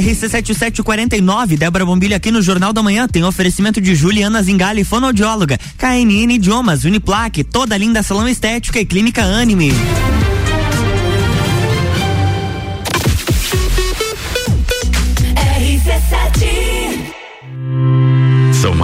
RC7749, 0.00 1.56
Débora 1.56 1.86
Bombilha 1.86 2.16
aqui 2.16 2.30
no 2.30 2.42
Jornal 2.42 2.72
da 2.72 2.82
Manhã 2.82 3.06
tem 3.06 3.24
oferecimento 3.24 3.80
de 3.80 3.94
Juliana 3.94 4.42
Zingali, 4.42 4.84
fonoaudióloga, 4.84 5.58
KNN 5.78 6.34
Idiomas, 6.34 6.84
Uniplaque, 6.84 7.44
toda 7.44 7.76
linda 7.76 8.02
salão 8.02 8.28
estética 8.28 8.80
e 8.80 8.84
clínica 8.84 9.22
Anime. 9.22 9.72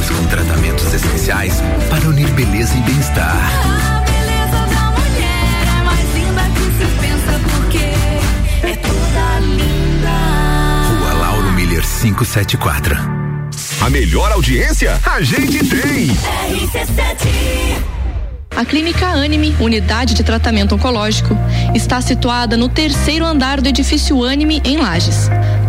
buscam 0.00 0.24
tratamentos 0.28 0.94
essenciais 0.94 1.60
para 1.90 2.08
unir 2.08 2.30
beleza 2.30 2.74
e 2.74 2.80
bem-estar. 2.80 3.36
A 3.36 4.00
beleza 4.00 4.66
da 4.74 4.90
mulher 4.98 5.78
é 5.78 5.82
mais 5.82 6.14
linda 6.14 6.42
que 6.54 6.62
se 6.78 6.86
pensa 7.00 7.40
porque 7.50 7.84
é 8.66 8.76
toda 8.76 9.40
linda. 9.40 10.08
Rua 10.88 11.12
Lauro 11.12 11.52
Miller 11.52 11.82
574. 11.82 12.96
A 13.82 13.90
melhor 13.90 14.32
audiência 14.32 14.98
a 15.04 15.20
gente 15.20 15.66
tem. 15.66 16.08
RC7 16.08 17.90
a 18.56 18.64
Clínica 18.64 19.06
Anime, 19.06 19.56
unidade 19.58 20.12
de 20.12 20.22
tratamento 20.22 20.74
oncológico, 20.74 21.34
está 21.74 21.98
situada 22.02 22.58
no 22.58 22.68
terceiro 22.68 23.24
andar 23.24 23.58
do 23.58 23.68
edifício 23.68 24.22
Anime, 24.22 24.60
em 24.64 24.76
Lages. 24.76 25.30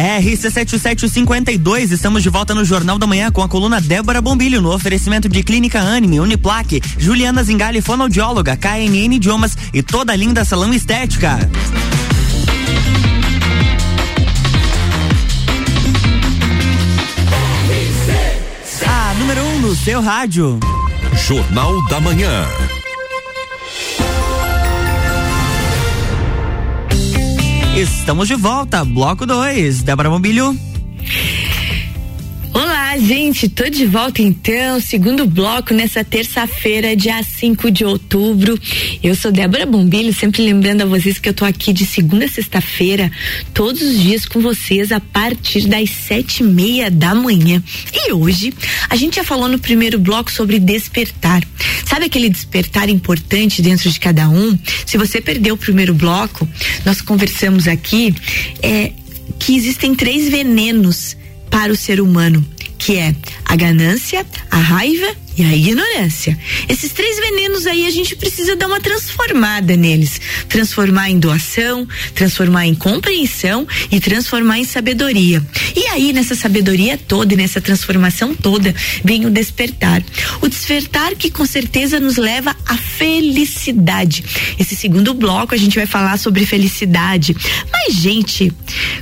RC7752, 0.00 1.90
estamos 1.92 2.22
de 2.22 2.30
volta 2.30 2.54
no 2.54 2.64
Jornal 2.64 2.98
da 2.98 3.06
Manhã 3.06 3.30
com 3.30 3.42
a 3.42 3.48
coluna 3.48 3.80
Débora 3.82 4.22
Bombilho, 4.22 4.62
no 4.62 4.72
oferecimento 4.72 5.28
de 5.28 5.42
Clínica 5.42 5.78
Anime, 5.78 6.20
Uniplaque, 6.20 6.80
Juliana 6.96 7.44
Zingali, 7.44 7.82
fonoaudióloga, 7.82 8.56
KNN 8.56 9.14
Idiomas 9.14 9.56
e 9.74 9.82
toda 9.82 10.14
a 10.14 10.16
linda 10.16 10.42
salão 10.42 10.72
estética. 10.72 11.38
A 18.86 19.14
número 19.18 19.42
1 19.42 19.44
um 19.44 19.58
no 19.60 19.76
seu 19.76 20.00
rádio. 20.00 20.58
Jornal 21.26 21.86
da 21.88 22.00
Manhã. 22.00 22.46
Estamos 27.76 28.28
de 28.28 28.34
volta, 28.34 28.84
bloco 28.84 29.24
2. 29.24 29.82
Débora 29.82 30.08
Bombilho. 30.08 30.54
Gente, 33.02 33.48
tô 33.48 33.64
de 33.64 33.86
volta 33.86 34.20
então, 34.20 34.78
segundo 34.78 35.24
bloco 35.24 35.72
nessa 35.72 36.04
terça-feira, 36.04 36.94
dia 36.94 37.22
5 37.22 37.70
de 37.70 37.82
outubro. 37.82 38.60
Eu 39.02 39.14
sou 39.14 39.32
Débora 39.32 39.64
Bombilho, 39.64 40.12
sempre 40.12 40.42
lembrando 40.42 40.82
a 40.82 40.84
vocês 40.84 41.18
que 41.18 41.26
eu 41.26 41.32
tô 41.32 41.46
aqui 41.46 41.72
de 41.72 41.86
segunda 41.86 42.26
a 42.26 42.28
sexta-feira, 42.28 43.10
todos 43.54 43.80
os 43.80 43.98
dias 43.98 44.26
com 44.26 44.40
vocês 44.40 44.92
a 44.92 45.00
partir 45.00 45.66
das 45.66 45.88
sete 45.88 46.42
e 46.42 46.46
meia 46.46 46.90
da 46.90 47.14
manhã. 47.14 47.62
E 47.94 48.12
hoje 48.12 48.52
a 48.90 48.96
gente 48.96 49.16
já 49.16 49.24
falou 49.24 49.48
no 49.48 49.58
primeiro 49.58 49.98
bloco 49.98 50.30
sobre 50.30 50.58
despertar. 50.58 51.42
Sabe 51.86 52.04
aquele 52.04 52.28
despertar 52.28 52.90
importante 52.90 53.62
dentro 53.62 53.90
de 53.90 53.98
cada 53.98 54.28
um? 54.28 54.58
Se 54.84 54.98
você 54.98 55.22
perdeu 55.22 55.54
o 55.54 55.58
primeiro 55.58 55.94
bloco, 55.94 56.46
nós 56.84 57.00
conversamos 57.00 57.66
aqui 57.66 58.14
é, 58.62 58.92
que 59.38 59.56
existem 59.56 59.94
três 59.94 60.28
venenos 60.28 61.16
para 61.50 61.72
o 61.72 61.76
ser 61.76 62.00
humano, 62.00 62.46
que 62.80 62.96
é 62.96 63.14
a 63.44 63.56
ganância, 63.56 64.26
a 64.50 64.56
raiva 64.56 65.14
e 65.40 65.44
a 65.44 65.56
ignorância. 65.56 66.38
Esses 66.68 66.92
três 66.92 67.16
venenos 67.18 67.66
aí 67.66 67.86
a 67.86 67.90
gente 67.90 68.14
precisa 68.14 68.54
dar 68.54 68.66
uma 68.66 68.80
transformada 68.80 69.74
neles, 69.74 70.20
transformar 70.48 71.08
em 71.08 71.18
doação, 71.18 71.88
transformar 72.14 72.66
em 72.66 72.74
compreensão 72.74 73.66
e 73.90 73.98
transformar 73.98 74.58
em 74.58 74.64
sabedoria. 74.64 75.42
E 75.74 75.86
aí 75.86 76.12
nessa 76.12 76.34
sabedoria 76.34 76.98
toda 76.98 77.32
e 77.32 77.36
nessa 77.36 77.60
transformação 77.60 78.34
toda 78.34 78.74
vem 79.02 79.24
o 79.24 79.30
despertar. 79.30 80.02
O 80.42 80.48
despertar 80.48 81.14
que 81.14 81.30
com 81.30 81.46
certeza 81.46 81.98
nos 81.98 82.16
leva 82.16 82.54
à 82.66 82.76
felicidade. 82.76 84.22
Esse 84.58 84.76
segundo 84.76 85.14
bloco 85.14 85.54
a 85.54 85.58
gente 85.58 85.76
vai 85.76 85.86
falar 85.86 86.18
sobre 86.18 86.44
felicidade. 86.44 87.34
Mas 87.72 87.94
gente, 87.94 88.52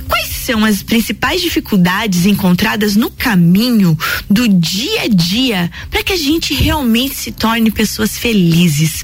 quais 0.07 0.29
são 0.49 0.63
as 0.63 0.81
principais 0.81 1.41
dificuldades 1.41 2.25
encontradas 2.25 2.95
no 2.95 3.11
caminho 3.11 3.97
do 4.29 4.47
dia 4.47 5.03
a 5.03 5.07
dia 5.07 5.71
para 5.91 6.01
que 6.01 6.13
a 6.13 6.17
gente 6.17 6.28
realmente 6.53 7.15
se 7.15 7.31
torne 7.31 7.71
pessoas 7.71 8.17
felizes. 8.17 9.03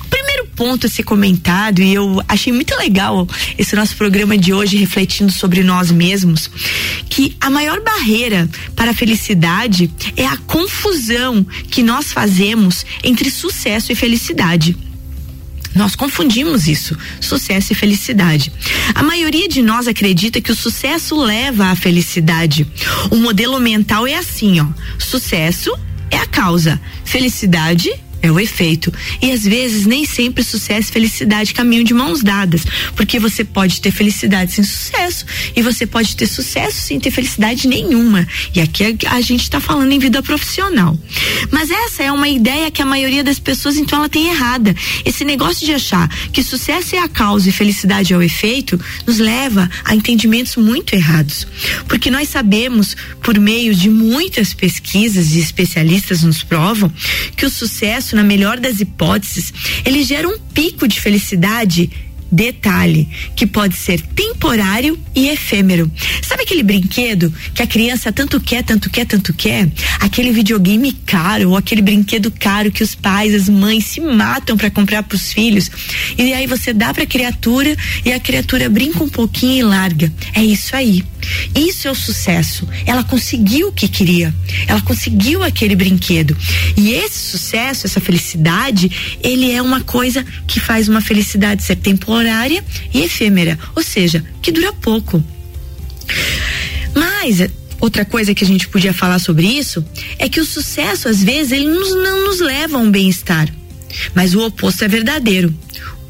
O 0.00 0.04
primeiro 0.06 0.46
ponto 0.54 0.86
a 0.86 0.90
ser 0.90 1.04
comentado, 1.04 1.80
e 1.80 1.94
eu 1.94 2.22
achei 2.28 2.52
muito 2.52 2.76
legal 2.76 3.26
esse 3.56 3.74
nosso 3.74 3.96
programa 3.96 4.36
de 4.36 4.52
hoje 4.52 4.76
refletindo 4.76 5.32
sobre 5.32 5.62
nós 5.62 5.90
mesmos, 5.90 6.50
que 7.08 7.36
a 7.40 7.48
maior 7.48 7.80
barreira 7.80 8.48
para 8.76 8.90
a 8.90 8.94
felicidade 8.94 9.90
é 10.16 10.26
a 10.26 10.36
confusão 10.36 11.44
que 11.70 11.82
nós 11.82 12.12
fazemos 12.12 12.84
entre 13.02 13.30
sucesso 13.30 13.90
e 13.92 13.94
felicidade. 13.94 14.76
Nós 15.74 15.94
confundimos 15.94 16.66
isso, 16.66 16.96
sucesso 17.20 17.72
e 17.72 17.76
felicidade. 17.76 18.52
A 18.94 19.02
maioria 19.02 19.48
de 19.48 19.62
nós 19.62 19.86
acredita 19.86 20.40
que 20.40 20.50
o 20.50 20.56
sucesso 20.56 21.16
leva 21.16 21.66
à 21.66 21.76
felicidade. 21.76 22.66
O 23.10 23.16
modelo 23.16 23.60
mental 23.60 24.06
é 24.06 24.16
assim, 24.16 24.60
ó: 24.60 24.66
sucesso 24.98 25.70
é 26.10 26.16
a 26.16 26.26
causa, 26.26 26.80
felicidade 27.04 27.90
é 28.22 28.30
o 28.30 28.40
efeito. 28.40 28.92
E 29.22 29.30
às 29.30 29.44
vezes 29.44 29.86
nem 29.86 30.04
sempre 30.04 30.42
sucesso 30.42 30.90
e 30.90 30.92
felicidade 30.92 31.54
caminham 31.54 31.84
de 31.84 31.94
mãos 31.94 32.22
dadas, 32.22 32.64
porque 32.94 33.18
você 33.18 33.44
pode 33.44 33.80
ter 33.80 33.90
felicidade 33.90 34.52
sem 34.52 34.64
sucesso 34.64 35.24
e 35.54 35.62
você 35.62 35.86
pode 35.86 36.16
ter 36.16 36.26
sucesso 36.26 36.80
sem 36.80 36.98
ter 36.98 37.10
felicidade 37.10 37.68
nenhuma. 37.68 38.26
E 38.54 38.60
aqui 38.60 38.84
a, 38.84 39.14
a 39.14 39.20
gente 39.20 39.42
está 39.42 39.60
falando 39.60 39.92
em 39.92 39.98
vida 39.98 40.22
profissional. 40.22 40.98
Mas 41.50 41.70
essa 41.70 42.02
é 42.02 42.12
uma 42.12 42.28
ideia 42.28 42.70
que 42.70 42.82
a 42.82 42.86
maioria 42.86 43.22
das 43.24 43.38
pessoas 43.38 43.76
então 43.76 43.98
ela 43.98 44.08
tem 44.08 44.28
errada. 44.28 44.74
Esse 45.04 45.24
negócio 45.24 45.64
de 45.64 45.72
achar 45.72 46.08
que 46.32 46.42
sucesso 46.42 46.96
é 46.96 46.98
a 46.98 47.08
causa 47.08 47.48
e 47.48 47.52
felicidade 47.52 48.12
é 48.12 48.16
o 48.16 48.22
efeito 48.22 48.80
nos 49.06 49.18
leva 49.18 49.70
a 49.84 49.94
entendimentos 49.94 50.56
muito 50.56 50.94
errados. 50.94 51.46
Porque 51.86 52.10
nós 52.10 52.28
sabemos 52.28 52.96
por 53.22 53.38
meio 53.38 53.74
de 53.74 53.90
muitas 53.90 54.54
pesquisas 54.54 55.32
e 55.32 55.40
especialistas 55.40 56.22
nos 56.22 56.42
provam 56.42 56.92
que 57.36 57.46
o 57.46 57.50
sucesso 57.50 58.07
na 58.14 58.22
melhor 58.22 58.58
das 58.58 58.80
hipóteses, 58.80 59.52
ele 59.84 60.02
gera 60.02 60.28
um 60.28 60.38
pico 60.38 60.86
de 60.86 61.00
felicidade 61.00 61.90
Detalhe, 62.30 63.08
que 63.34 63.46
pode 63.46 63.74
ser 63.74 64.02
temporário 64.02 64.98
e 65.14 65.28
efêmero. 65.28 65.90
Sabe 66.22 66.42
aquele 66.42 66.62
brinquedo 66.62 67.32
que 67.54 67.62
a 67.62 67.66
criança 67.66 68.12
tanto 68.12 68.38
quer, 68.38 68.62
tanto 68.62 68.90
quer, 68.90 69.06
tanto 69.06 69.32
quer? 69.32 69.66
Aquele 69.98 70.30
videogame 70.30 70.92
caro 70.92 71.50
ou 71.50 71.56
aquele 71.56 71.80
brinquedo 71.80 72.30
caro 72.30 72.70
que 72.70 72.82
os 72.82 72.94
pais, 72.94 73.34
as 73.34 73.48
mães 73.48 73.86
se 73.86 74.00
matam 74.02 74.58
para 74.58 74.70
comprar 74.70 75.02
para 75.02 75.16
os 75.16 75.32
filhos. 75.32 75.70
E 76.18 76.34
aí 76.34 76.46
você 76.46 76.74
dá 76.74 76.92
para 76.92 77.04
a 77.04 77.06
criatura 77.06 77.74
e 78.04 78.12
a 78.12 78.20
criatura 78.20 78.68
brinca 78.68 79.02
um 79.02 79.08
pouquinho 79.08 79.60
e 79.60 79.62
larga. 79.62 80.12
É 80.34 80.44
isso 80.44 80.76
aí. 80.76 81.02
Isso 81.54 81.88
é 81.88 81.90
o 81.90 81.94
sucesso. 81.94 82.68
Ela 82.86 83.04
conseguiu 83.04 83.68
o 83.68 83.72
que 83.72 83.88
queria. 83.88 84.34
Ela 84.66 84.80
conseguiu 84.80 85.42
aquele 85.42 85.74
brinquedo. 85.74 86.36
E 86.76 86.92
esse 86.92 87.18
sucesso, 87.18 87.86
essa 87.86 88.00
felicidade, 88.00 89.18
ele 89.22 89.50
é 89.52 89.60
uma 89.60 89.80
coisa 89.80 90.24
que 90.46 90.60
faz 90.60 90.88
uma 90.88 91.00
felicidade 91.00 91.62
ser 91.62 91.76
temporária 91.76 92.64
e 92.92 93.02
efêmera, 93.02 93.58
ou 93.74 93.82
seja, 93.82 94.24
que 94.42 94.52
dura 94.52 94.72
pouco. 94.72 95.22
Mas 96.94 97.48
outra 97.80 98.04
coisa 98.04 98.34
que 98.34 98.44
a 98.44 98.46
gente 98.46 98.68
podia 98.68 98.92
falar 98.92 99.18
sobre 99.18 99.46
isso 99.46 99.84
é 100.18 100.28
que 100.28 100.40
o 100.40 100.44
sucesso 100.44 101.08
às 101.08 101.22
vezes 101.22 101.52
ele 101.52 101.66
nos, 101.66 101.94
não 101.94 102.26
nos 102.26 102.40
leva 102.40 102.76
a 102.76 102.80
um 102.80 102.90
bem-estar. 102.90 103.48
Mas 104.14 104.34
o 104.34 104.44
oposto 104.44 104.84
é 104.84 104.88
verdadeiro. 104.88 105.54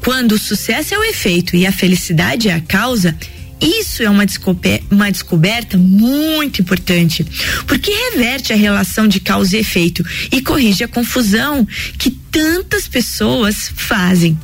Quando 0.01 0.33
o 0.33 0.39
sucesso 0.39 0.93
é 0.93 0.97
o 0.97 1.03
efeito 1.03 1.55
e 1.55 1.65
a 1.65 1.71
felicidade 1.71 2.49
é 2.49 2.53
a 2.53 2.61
causa, 2.61 3.15
isso 3.61 4.03
é 4.03 4.09
uma, 4.09 4.25
descoberta, 4.25 4.85
uma 4.89 5.11
descoberta 5.11 5.77
muito 5.77 6.61
importante, 6.61 7.25
porque 7.67 7.91
reverte 8.11 8.53
a 8.53 8.55
relação 8.55 9.07
de 9.07 9.19
causa 9.19 9.57
e 9.57 9.59
efeito 9.59 10.03
e 10.31 10.41
corrige 10.41 10.83
a 10.83 10.87
confusão 10.87 11.67
que 11.97 12.11
tantas 12.31 12.87
pessoas 12.87 13.71
fazem. 13.75 14.39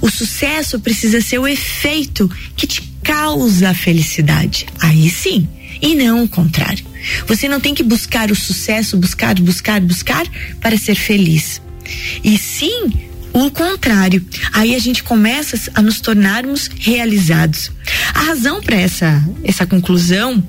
O 0.00 0.10
sucesso 0.10 0.78
precisa 0.80 1.20
ser 1.20 1.38
o 1.38 1.48
efeito 1.48 2.30
que 2.56 2.66
te 2.66 2.82
causa 3.02 3.70
a 3.70 3.74
felicidade. 3.74 4.66
Aí 4.80 5.08
sim. 5.10 5.48
e 5.80 5.94
não 5.94 6.22
o 6.22 6.28
contrário. 6.28 6.84
Você 7.26 7.48
não 7.48 7.58
tem 7.58 7.74
que 7.74 7.82
buscar 7.82 8.30
o 8.30 8.36
sucesso, 8.36 8.96
buscar, 8.96 9.34
buscar, 9.40 9.80
buscar 9.80 10.24
para 10.60 10.76
ser 10.76 10.94
feliz. 10.94 11.60
E 12.22 12.38
sim 12.38 12.92
o 13.32 13.50
contrário. 13.50 14.24
Aí 14.52 14.74
a 14.74 14.78
gente 14.78 15.02
começa 15.02 15.58
a 15.74 15.82
nos 15.82 16.00
tornarmos 16.00 16.68
realizados. 16.78 17.70
A 18.14 18.20
razão 18.20 18.60
para 18.60 18.76
essa 18.76 19.22
essa 19.44 19.66
conclusão 19.66 20.42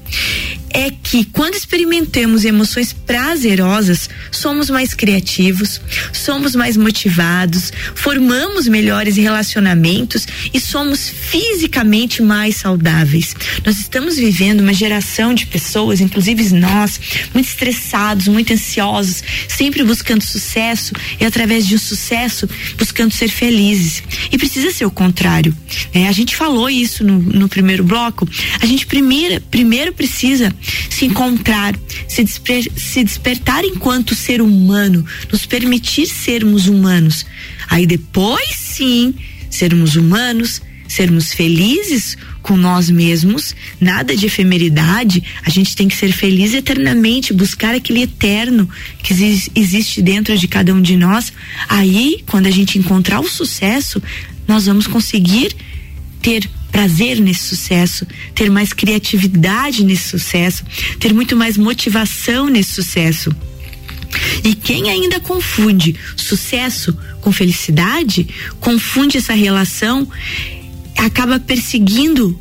é 0.73 0.89
que 0.89 1.23
quando 1.26 1.54
experimentamos 1.54 2.43
emoções 2.43 2.91
prazerosas, 2.91 4.10
somos 4.32 4.71
mais 4.71 4.95
criativos, 4.95 5.80
somos 6.12 6.56
mais 6.56 6.76
motivados, 6.76 7.71
formamos 7.93 8.67
melhores 8.67 9.15
relacionamentos 9.15 10.28
e 10.52 10.60
somos 10.60 11.08
fisicamente 11.10 12.23
mais 12.23 12.56
saudáveis. 12.56 13.36
Nós 13.63 13.78
estamos 13.78 14.17
vivendo 14.17 14.62
uma 14.62 14.73
geração 14.73 15.36
de 15.36 15.45
pessoas, 15.45 16.02
inclusive 16.02 16.49
nós, 16.56 16.99
muito 17.34 17.47
estressados, 17.47 18.28
muito 18.28 18.52
ansiosos, 18.52 19.23
sempre 19.47 19.84
buscando 19.84 20.23
sucesso 20.23 20.93
e 21.19 21.26
através 21.26 21.67
de 21.67 21.76
um 21.76 21.80
sucesso 21.80 22.49
buscando 22.78 23.13
ser 23.13 23.30
felizes. 23.30 24.02
E 24.32 24.38
precisa 24.39 24.71
ser 24.71 24.86
o 24.86 24.91
contrário. 24.91 25.56
né? 25.93 26.08
a 26.08 26.12
gente 26.12 26.36
falou 26.36 26.67
isso 26.67 27.04
no, 27.04 27.19
no 27.19 27.47
primeiro 27.53 27.83
bloco. 27.83 28.27
A 28.59 28.65
gente 28.65 28.85
primeiro, 28.87 29.39
primeiro 29.41 29.93
precisa 29.93 30.53
se 30.89 31.05
encontrar, 31.05 31.75
se, 32.07 32.23
desper- 32.23 32.71
se 32.75 33.03
despertar 33.03 33.63
enquanto 33.63 34.15
ser 34.15 34.41
humano, 34.41 35.05
nos 35.31 35.45
permitir 35.45 36.07
sermos 36.07 36.67
humanos. 36.67 37.25
Aí 37.69 37.85
depois 37.85 38.55
sim, 38.55 39.13
sermos 39.49 39.95
humanos, 39.95 40.61
sermos 40.87 41.31
felizes 41.33 42.17
com 42.41 42.57
nós 42.57 42.89
mesmos, 42.89 43.55
nada 43.79 44.15
de 44.17 44.25
efemeridade, 44.25 45.23
a 45.45 45.49
gente 45.49 45.75
tem 45.75 45.87
que 45.87 45.95
ser 45.95 46.11
feliz 46.11 46.53
eternamente, 46.53 47.33
buscar 47.33 47.73
aquele 47.75 48.01
eterno 48.01 48.67
que 49.01 49.13
exi- 49.13 49.51
existe 49.55 50.01
dentro 50.01 50.37
de 50.37 50.47
cada 50.47 50.73
um 50.73 50.81
de 50.81 50.97
nós. 50.97 51.31
Aí, 51.69 52.23
quando 52.27 52.47
a 52.47 52.51
gente 52.51 52.77
encontrar 52.77 53.21
o 53.21 53.29
sucesso, 53.29 54.01
nós 54.47 54.65
vamos 54.65 54.87
conseguir 54.87 55.55
ter 56.21 56.49
prazer 56.73 57.21
nesse 57.21 57.43
sucesso, 57.43 58.05
ter 58.33 58.49
mais 58.49 58.73
criatividade 58.73 59.83
nesse 59.86 60.09
sucesso, 60.09 60.65
ter 60.99 61.13
muito 61.13 61.38
mais 61.38 61.55
motivação 61.55 62.47
nesse 62.47 62.73
sucesso. 62.73 63.33
E 64.43 64.55
quem 64.55 64.89
ainda 64.89 65.19
confunde 65.19 65.95
sucesso 66.17 66.97
com 67.21 67.31
felicidade, 67.31 68.27
confunde 68.59 69.19
essa 69.19 69.33
relação, 69.33 70.07
acaba 70.97 71.39
perseguindo 71.39 72.38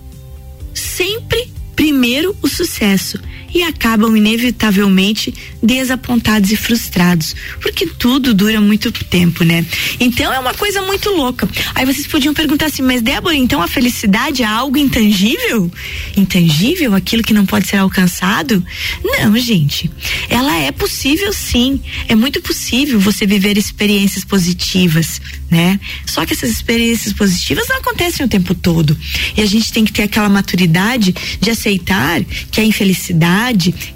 sempre 0.73 1.53
primeiro 1.77 2.35
o 2.41 2.49
sucesso 2.49 3.21
e 3.55 3.63
acabam 3.63 4.17
inevitavelmente 4.17 5.35
desapontados 5.63 6.51
e 6.51 6.57
frustrados, 6.57 7.35
porque 7.61 7.87
tudo 7.87 8.35
dura 8.35 8.61
muito 8.61 8.91
tempo, 8.93 9.45
né? 9.45 9.65
Então 10.01 10.33
é 10.33 10.39
uma 10.39 10.55
coisa 10.55 10.83
muito 10.83 11.11
louca. 11.11 11.49
Aí 11.75 11.85
vocês 11.85 12.07
podiam 12.07 12.35
perguntar 12.35 12.67
assim, 12.67 12.83
mas 12.83 13.03
Débora, 13.03 13.35
então 13.35 13.63
a 13.63 13.69
felicidade 13.69 14.43
é 14.43 14.47
algo 14.47 14.77
intangível? 14.77 15.71
Intangível, 16.17 16.95
aquilo 16.95 17.23
que 17.23 17.33
não 17.33 17.47
pode 17.47 17.69
ser 17.69 17.77
alcançado? 17.77 18.65
Não, 19.05 19.37
gente. 19.39 19.91
Ela 20.29 20.57
é 20.59 20.73
possível 20.73 21.33
sim. 21.33 21.81
É 22.09 22.15
muito 22.15 22.41
possível 22.41 22.99
você 22.99 23.27
viver 23.27 23.57
experiências 23.59 24.25
positivas, 24.25 25.21
né? 25.51 25.79
Só 26.07 26.25
que 26.25 26.33
essas 26.33 26.51
experiências 26.51 27.13
positivas 27.13 27.69
não 27.69 27.77
acontecem 27.77 28.25
o 28.25 28.29
tempo 28.29 28.55
todo. 28.55 28.97
E 29.37 29.41
a 29.41 29.47
gente 29.47 29.73
tem 29.73 29.85
que 29.85 29.93
ter 29.93 30.03
aquela 30.03 30.29
maturidade 30.29 31.15
de 31.41 31.51
aceitar 31.51 32.23
que 32.51 32.61
a 32.61 32.65
infelicidade, 32.65 33.42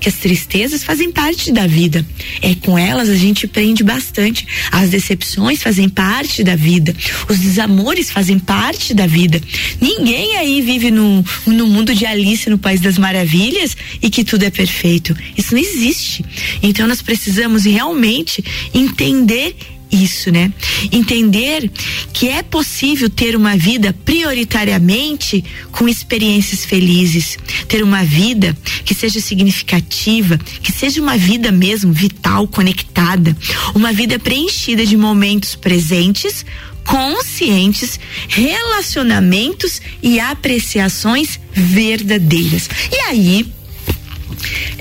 que 0.00 0.08
as 0.08 0.16
tristezas 0.16 0.82
fazem 0.82 1.12
parte 1.12 1.52
da 1.52 1.66
vida. 1.66 2.04
É 2.42 2.54
com 2.54 2.78
elas 2.78 3.08
a 3.08 3.14
gente 3.14 3.46
aprende 3.46 3.84
bastante. 3.84 4.46
As 4.72 4.90
decepções 4.90 5.62
fazem 5.62 5.88
parte 5.88 6.42
da 6.42 6.56
vida. 6.56 6.94
Os 7.28 7.38
desamores 7.38 8.10
fazem 8.10 8.38
parte 8.38 8.94
da 8.94 9.06
vida. 9.06 9.40
Ninguém 9.80 10.36
aí 10.36 10.60
vive 10.60 10.90
no, 10.90 11.24
no 11.46 11.66
mundo 11.66 11.94
de 11.94 12.04
Alice 12.06 12.48
no 12.50 12.58
País 12.58 12.80
das 12.80 12.98
Maravilhas 12.98 13.76
e 14.02 14.10
que 14.10 14.24
tudo 14.24 14.44
é 14.44 14.50
perfeito. 14.50 15.16
Isso 15.36 15.54
não 15.54 15.60
existe. 15.60 16.24
Então 16.62 16.86
nós 16.86 17.02
precisamos 17.02 17.64
realmente 17.64 18.42
entender 18.74 19.54
isso, 19.90 20.30
né? 20.30 20.52
Entender 20.90 21.70
que 22.12 22.28
é 22.28 22.42
possível 22.42 23.08
ter 23.08 23.36
uma 23.36 23.56
vida 23.56 23.94
prioritariamente 24.04 25.44
com 25.72 25.88
experiências 25.88 26.64
felizes, 26.64 27.38
ter 27.68 27.82
uma 27.82 28.04
vida 28.04 28.56
que 28.84 28.94
seja 28.94 29.20
significativa, 29.20 30.38
que 30.62 30.72
seja 30.72 31.00
uma 31.00 31.16
vida 31.16 31.52
mesmo 31.52 31.92
vital, 31.92 32.46
conectada, 32.48 33.36
uma 33.74 33.92
vida 33.92 34.18
preenchida 34.18 34.84
de 34.84 34.96
momentos 34.96 35.54
presentes, 35.54 36.44
conscientes, 36.84 37.98
relacionamentos 38.28 39.80
e 40.02 40.20
apreciações 40.20 41.40
verdadeiras. 41.52 42.68
E 42.90 42.96
aí, 43.00 43.46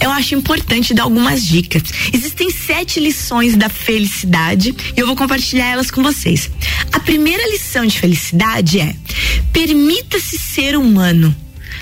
eu 0.01 0.12
acho 0.12 0.36
importante 0.36 0.93
dar 0.93 1.04
algumas 1.04 1.45
dicas. 1.45 1.84
Existem 2.13 2.49
sete 2.49 2.99
lições 2.99 3.56
da 3.56 3.69
felicidade 3.69 4.75
e 4.95 4.99
eu 4.99 5.08
vou 5.08 5.15
compartilhar 5.15 5.67
elas 5.67 5.91
com 5.91 6.04
vocês. 6.04 6.49
A 6.91 6.99
primeira 6.99 7.43
lição 7.49 7.86
de 7.86 7.99
felicidade 7.99 8.80
é: 8.80 8.95
permita-se 9.51 10.38
ser 10.38 10.78
humano. 10.78 11.36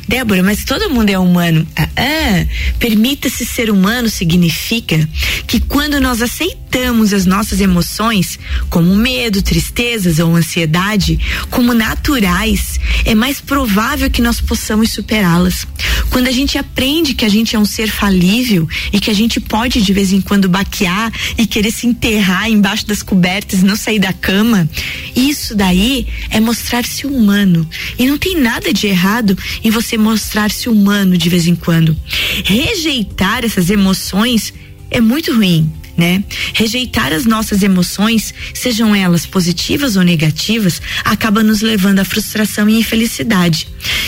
Débora, 0.08 0.44
mas 0.44 0.66
todo 0.66 0.90
mundo 0.90 1.10
é 1.10 1.18
humano. 1.18 1.66
Ah, 1.76 1.88
ah, 1.96 2.46
permita-se 2.78 3.46
ser 3.46 3.70
humano 3.70 4.10
significa 4.10 5.08
que 5.48 5.60
quando 5.62 6.00
nós 6.00 6.22
aceitamos 6.22 6.63
as 7.14 7.26
nossas 7.26 7.62
emoções, 7.62 8.40
como 8.70 8.96
medo, 8.96 9.42
tristezas 9.42 10.20
ou 10.20 10.36
ansiedade, 10.36 11.20
como 11.50 11.74
naturais, 11.74 12.80
é 13.06 13.14
mais 13.14 13.40
provável 13.40 14.10
que 14.10 14.22
nós 14.22 14.42
possamos 14.42 14.92
superá-las. 14.92 15.68
Quando 16.10 16.28
a 16.28 16.32
gente 16.32 16.58
aprende 16.58 17.14
que 17.14 17.26
a 17.26 17.30
gente 17.30 17.56
é 17.56 17.60
um 17.60 17.66
ser 17.66 17.90
falível 17.90 18.68
e 18.92 19.00
que 19.00 19.12
a 19.12 19.14
gente 19.14 19.40
pode 19.40 19.82
de 19.82 19.94
vez 19.94 20.12
em 20.12 20.22
quando 20.22 20.50
baquear 20.50 21.12
e 21.38 21.46
querer 21.46 21.72
se 21.72 21.86
enterrar 21.86 22.50
embaixo 22.50 22.88
das 22.88 23.04
cobertas 23.04 23.62
não 23.62 23.76
sair 23.76 24.00
da 24.00 24.14
cama, 24.14 24.68
isso 25.16 25.56
daí 25.56 26.08
é 26.30 26.40
mostrar-se 26.40 27.06
humano. 27.06 27.68
E 28.00 28.06
não 28.06 28.18
tem 28.18 28.40
nada 28.40 28.74
de 28.74 28.88
errado 28.88 29.38
em 29.64 29.70
você 29.70 29.98
mostrar-se 29.98 30.70
humano 30.70 31.18
de 31.18 31.30
vez 31.30 31.48
em 31.48 31.56
quando. 31.56 31.96
Rejeitar 32.44 33.46
essas 33.46 33.70
emoções 33.70 34.54
é 34.90 35.00
muito 35.00 35.34
ruim. 35.34 35.72
Né? 35.96 36.24
Rejeitar 36.56 37.14
as 37.14 37.24
nossas 37.24 37.62
emoções, 37.62 38.34
sejam 38.52 38.96
elas 38.96 39.28
positivas 39.28 39.96
ou 39.96 40.02
negativas, 40.02 40.82
acaba 41.06 41.44
nos 41.44 41.62
levando 41.62 42.00
à 42.00 42.06
frustração 42.06 42.68
e 42.68 42.80
infelicidade. 42.80 43.68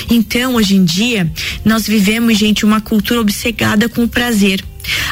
Então, 0.10 0.56
hoje 0.56 0.76
em 0.76 0.84
dia, 0.84 1.32
nós 1.63 1.88
vivemos, 1.88 2.38
gente, 2.38 2.65
uma 2.65 2.82
cultura 2.82 3.21
obcecada 3.21 3.88
com 3.88 4.04
o 4.04 4.08
prazer. 4.08 4.63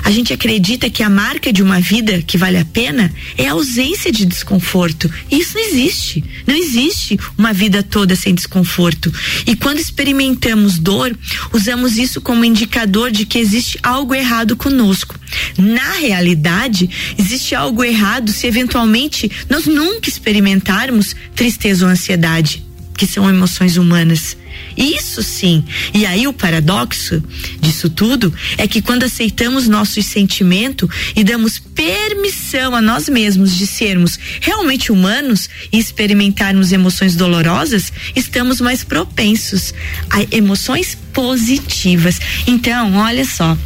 A 0.04 0.12
gente 0.12 0.34
acredita 0.34 0.90
que 0.90 1.02
a 1.02 1.10
marca 1.10 1.52
de 1.52 1.64
uma 1.64 1.80
vida 1.80 2.22
que 2.22 2.38
vale 2.38 2.58
a 2.58 2.66
pena 2.66 3.14
é 3.38 3.48
a 3.48 3.54
ausência 3.54 4.12
de 4.12 4.26
desconforto. 4.26 5.10
E 5.32 5.40
isso 5.40 5.58
não 5.58 5.64
existe. 5.64 6.24
Não 6.46 6.56
existe 6.56 7.18
uma 7.38 7.54
vida 7.54 7.82
toda 7.82 8.16
sem 8.16 8.36
desconforto. 8.36 9.12
E 9.48 9.56
quando 9.56 9.80
experimentamos 9.80 10.78
dor, 10.78 11.18
usamos 11.54 11.98
isso 11.98 12.20
como 12.20 12.44
indicador 12.44 13.12
de 13.12 13.26
que 13.26 13.40
existe 13.40 13.80
algo 13.82 14.14
errado 14.14 14.58
conosco. 14.58 15.18
Na 15.58 15.94
realidade, 15.94 16.90
existe 17.18 17.56
algo 17.56 17.84
errado 17.84 18.32
se 18.32 18.46
eventualmente 18.46 19.32
nós 19.50 19.66
nunca 19.66 20.10
experimentarmos 20.10 21.16
tristeza 21.34 21.86
ou 21.86 21.92
ansiedade, 21.92 22.64
que 22.98 23.08
são 23.08 23.30
emoções 23.30 23.78
humanas. 23.78 24.36
Isso 24.76 25.22
sim. 25.22 25.64
E 25.94 26.06
aí 26.06 26.28
o 26.28 26.34
paradoxo 26.34 27.24
disso 27.60 27.90
tudo 27.90 28.34
é 28.58 28.68
que 28.68 28.82
quando 28.82 29.04
aceitamos 29.04 29.68
nossos 29.68 30.06
sentimentos 30.06 30.90
e 31.16 31.24
damos 31.24 31.60
permissão 31.60 32.76
a 32.76 32.82
nós 32.82 33.10
mesmos 33.10 33.56
de 33.56 33.68
sermos 33.68 34.20
realmente 34.42 34.92
humanos 34.92 35.50
e 35.72 35.78
experimentarmos 35.78 36.72
emoções 36.72 37.16
dolorosas, 37.16 37.92
estamos 38.16 38.62
mais 38.62 38.84
propensos 38.84 39.74
a 40.10 40.24
emoções 40.36 40.98
positivas. 41.14 42.20
Então, 42.48 42.96
olha 42.96 43.26
só, 43.26 43.58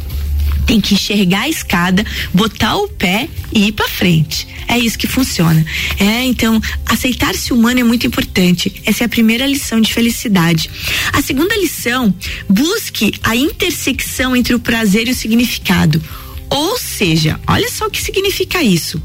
tem 0.68 0.82
que 0.82 0.92
enxergar 0.92 1.40
a 1.40 1.48
escada, 1.48 2.04
botar 2.32 2.76
o 2.76 2.88
pé 2.88 3.26
e 3.50 3.68
ir 3.68 3.72
para 3.72 3.88
frente. 3.88 4.46
É 4.68 4.78
isso 4.78 4.98
que 4.98 5.06
funciona. 5.06 5.64
É, 5.98 6.22
então, 6.24 6.60
aceitar-se 6.84 7.54
humano 7.54 7.80
é 7.80 7.82
muito 7.82 8.06
importante. 8.06 8.82
Essa 8.84 9.04
é 9.04 9.06
a 9.06 9.08
primeira 9.08 9.46
lição 9.46 9.80
de 9.80 9.92
felicidade. 9.92 10.70
A 11.10 11.22
segunda 11.22 11.56
lição, 11.56 12.14
busque 12.46 13.14
a 13.22 13.34
intersecção 13.34 14.36
entre 14.36 14.54
o 14.54 14.60
prazer 14.60 15.08
e 15.08 15.12
o 15.12 15.14
significado. 15.14 16.02
Ou 16.50 16.78
seja, 16.78 17.40
olha 17.46 17.70
só 17.70 17.86
o 17.86 17.90
que 17.90 18.02
significa 18.02 18.62
isso. 18.62 19.02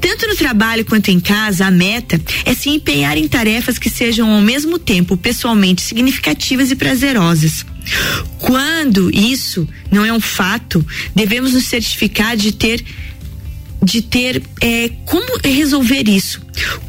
Tanto 0.00 0.28
no 0.28 0.36
trabalho 0.36 0.84
quanto 0.84 1.10
em 1.10 1.18
casa, 1.18 1.66
a 1.66 1.70
meta 1.70 2.20
é 2.44 2.54
se 2.54 2.70
empenhar 2.70 3.16
em 3.18 3.26
tarefas 3.26 3.78
que 3.78 3.90
sejam 3.90 4.30
ao 4.30 4.40
mesmo 4.40 4.78
tempo 4.78 5.16
pessoalmente 5.16 5.82
significativas 5.82 6.70
e 6.70 6.76
prazerosas. 6.76 7.64
Quando 8.38 9.10
isso 9.10 9.68
não 9.90 10.04
é 10.04 10.12
um 10.12 10.20
fato, 10.20 10.84
devemos 11.14 11.52
nos 11.52 11.64
certificar 11.64 12.36
de 12.36 12.52
ter 12.52 12.84
de 13.82 14.00
ter 14.00 14.40
é, 14.60 14.90
como 15.04 15.40
resolver 15.42 16.08
isso. 16.08 16.40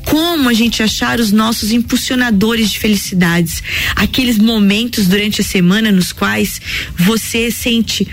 Como 0.06 0.48
a 0.48 0.54
gente 0.54 0.84
achar 0.84 1.20
os 1.20 1.32
nossos 1.32 1.72
impulsionadores 1.72 2.70
de 2.70 2.78
felicidades, 2.78 3.64
aqueles 3.96 4.38
momentos 4.38 5.08
durante 5.08 5.42
a 5.42 5.44
semana 5.44 5.92
nos 5.92 6.14
quais 6.14 6.62
você 6.96 7.50
sente 7.50 8.08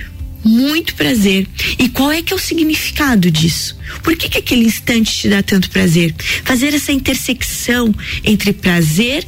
muito 0.44 0.94
prazer. 0.94 1.46
E 1.78 1.88
qual 1.88 2.10
é 2.10 2.22
que 2.22 2.32
é 2.32 2.36
o 2.36 2.38
significado 2.38 3.30
disso? 3.30 3.76
Por 4.02 4.16
que, 4.16 4.28
que 4.28 4.38
aquele 4.38 4.64
instante 4.64 5.14
te 5.14 5.28
dá 5.28 5.42
tanto 5.42 5.70
prazer? 5.70 6.14
Fazer 6.44 6.74
essa 6.74 6.92
intersecção 6.92 7.94
entre 8.24 8.52
prazer 8.52 9.26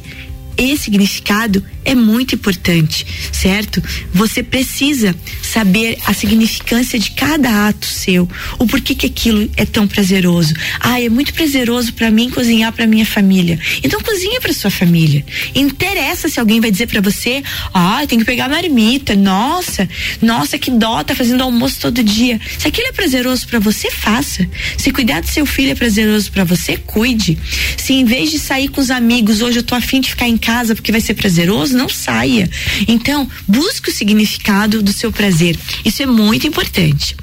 e 0.57 0.77
significado 0.77 1.63
é 1.85 1.95
muito 1.95 2.35
importante, 2.35 3.05
certo? 3.31 3.81
Você 4.13 4.43
precisa 4.43 5.15
saber 5.41 5.97
a 6.05 6.13
significância 6.13 6.97
de 6.97 7.11
cada 7.11 7.67
ato 7.67 7.85
seu, 7.85 8.27
o 8.59 8.65
porquê 8.65 8.95
que 8.95 9.05
aquilo 9.05 9.49
é 9.55 9.65
tão 9.65 9.87
prazeroso. 9.87 10.53
Ah, 10.79 11.01
é 11.01 11.09
muito 11.09 11.33
prazeroso 11.33 11.93
para 11.93 12.09
mim 12.09 12.29
cozinhar 12.29 12.71
para 12.71 12.87
minha 12.87 13.05
família. 13.05 13.59
Então 13.83 13.99
cozinha 14.01 14.39
para 14.41 14.53
sua 14.53 14.71
família. 14.71 15.25
Interessa 15.53 16.29
se 16.29 16.39
alguém 16.39 16.59
vai 16.59 16.71
dizer 16.71 16.87
para 16.87 17.01
você: 17.01 17.43
"Ah, 17.73 18.03
tem 18.07 18.19
que 18.19 18.25
pegar 18.25 18.49
marmita". 18.49 19.15
Nossa, 19.15 19.87
nossa 20.21 20.57
que 20.57 20.71
dó, 20.71 21.03
tá 21.03 21.15
fazendo 21.15 21.43
almoço 21.43 21.79
todo 21.79 22.03
dia. 22.03 22.39
Se 22.57 22.67
aquilo 22.67 22.87
é 22.87 22.91
prazeroso 22.91 23.47
para 23.47 23.59
você, 23.59 23.89
faça. 23.91 24.47
Se 24.77 24.91
cuidar 24.91 25.21
do 25.21 25.27
seu 25.27 25.45
filho 25.45 25.71
é 25.71 25.75
prazeroso 25.75 26.31
para 26.31 26.43
você, 26.43 26.77
cuide. 26.77 27.37
Se 27.77 27.93
em 27.93 28.05
vez 28.05 28.31
de 28.31 28.39
sair 28.39 28.67
com 28.67 28.81
os 28.81 28.89
amigos, 28.89 29.41
hoje 29.41 29.59
eu 29.59 29.63
tô 29.63 29.75
afim 29.75 30.01
de 30.01 30.09
ficar 30.09 30.27
em 30.27 30.37
casa 30.37 30.75
porque 30.75 30.91
vai 30.91 31.01
ser 31.01 31.13
prazeroso, 31.13 31.72
não 31.73 31.89
saia. 31.89 32.49
Então, 32.87 33.29
busque 33.47 33.89
o 33.89 33.93
significado 33.93 34.81
do 34.81 34.93
seu 34.93 35.11
prazer. 35.11 35.57
Isso 35.83 36.01
é 36.01 36.05
muito 36.05 36.47
importante. 36.47 37.15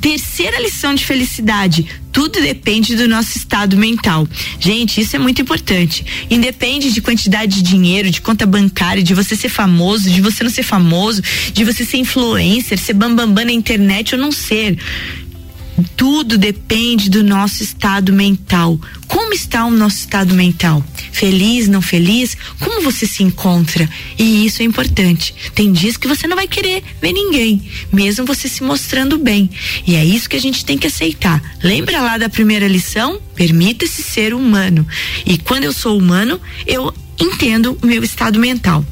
Terceira 0.00 0.60
lição 0.60 0.94
de 0.94 1.04
felicidade: 1.04 1.86
tudo 2.12 2.40
depende 2.40 2.96
do 2.96 3.06
nosso 3.06 3.36
estado 3.36 3.76
mental. 3.76 4.26
Gente, 4.58 5.00
isso 5.00 5.14
é 5.14 5.18
muito 5.18 5.42
importante. 5.42 6.04
Independe 6.30 6.92
de 6.92 7.00
quantidade 7.00 7.56
de 7.56 7.62
dinheiro, 7.62 8.10
de 8.10 8.20
conta 8.20 8.46
bancária, 8.46 9.02
de 9.02 9.14
você 9.14 9.36
ser 9.36 9.48
famoso, 9.48 10.10
de 10.10 10.20
você 10.20 10.42
não 10.42 10.50
ser 10.50 10.62
famoso, 10.62 11.22
de 11.52 11.64
você 11.64 11.84
ser 11.84 11.98
influencer, 11.98 12.78
ser 12.78 12.94
bambambam 12.94 13.26
bam, 13.26 13.34
bam 13.34 13.44
na 13.44 13.52
internet 13.52 14.14
ou 14.14 14.20
não 14.20 14.32
ser 14.32 14.78
tudo 15.82 16.38
depende 16.38 17.10
do 17.10 17.22
nosso 17.22 17.62
estado 17.62 18.12
mental. 18.12 18.78
Como 19.06 19.32
está 19.32 19.64
o 19.64 19.70
nosso 19.70 19.98
estado 19.98 20.34
mental? 20.34 20.84
Feliz, 21.12 21.68
não 21.68 21.82
feliz? 21.82 22.36
Como 22.58 22.82
você 22.82 23.06
se 23.06 23.22
encontra? 23.22 23.88
E 24.18 24.46
isso 24.46 24.62
é 24.62 24.64
importante. 24.64 25.34
Tem 25.54 25.72
dias 25.72 25.96
que 25.96 26.08
você 26.08 26.26
não 26.26 26.36
vai 26.36 26.46
querer 26.46 26.82
ver 27.00 27.12
ninguém, 27.12 27.62
mesmo 27.92 28.24
você 28.24 28.48
se 28.48 28.62
mostrando 28.62 29.18
bem. 29.18 29.50
E 29.86 29.94
é 29.94 30.04
isso 30.04 30.28
que 30.28 30.36
a 30.36 30.40
gente 30.40 30.64
tem 30.64 30.78
que 30.78 30.86
aceitar. 30.86 31.42
Lembra 31.62 32.00
lá 32.00 32.18
da 32.18 32.28
primeira 32.28 32.68
lição? 32.68 33.20
Permita-se 33.34 34.02
ser 34.02 34.34
humano. 34.34 34.86
E 35.26 35.38
quando 35.38 35.64
eu 35.64 35.72
sou 35.72 35.98
humano, 35.98 36.40
eu 36.66 36.92
entendo 37.18 37.78
o 37.82 37.86
meu 37.86 38.02
estado 38.02 38.38
mental. 38.38 38.84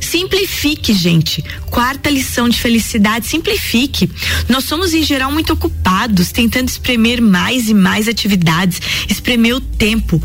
Simplifique, 0.00 0.92
gente. 0.92 1.44
Quarta 1.66 2.10
lição 2.10 2.48
de 2.48 2.58
felicidade: 2.58 3.26
simplifique. 3.26 4.10
Nós 4.48 4.64
somos, 4.64 4.94
em 4.94 5.02
geral, 5.02 5.30
muito 5.30 5.52
ocupados, 5.52 6.32
tentando 6.32 6.68
espremer 6.68 7.20
mais 7.20 7.68
e 7.68 7.74
mais 7.74 8.08
atividades, 8.08 8.80
espremer 9.08 9.54
o 9.54 9.60
tempo. 9.60 10.22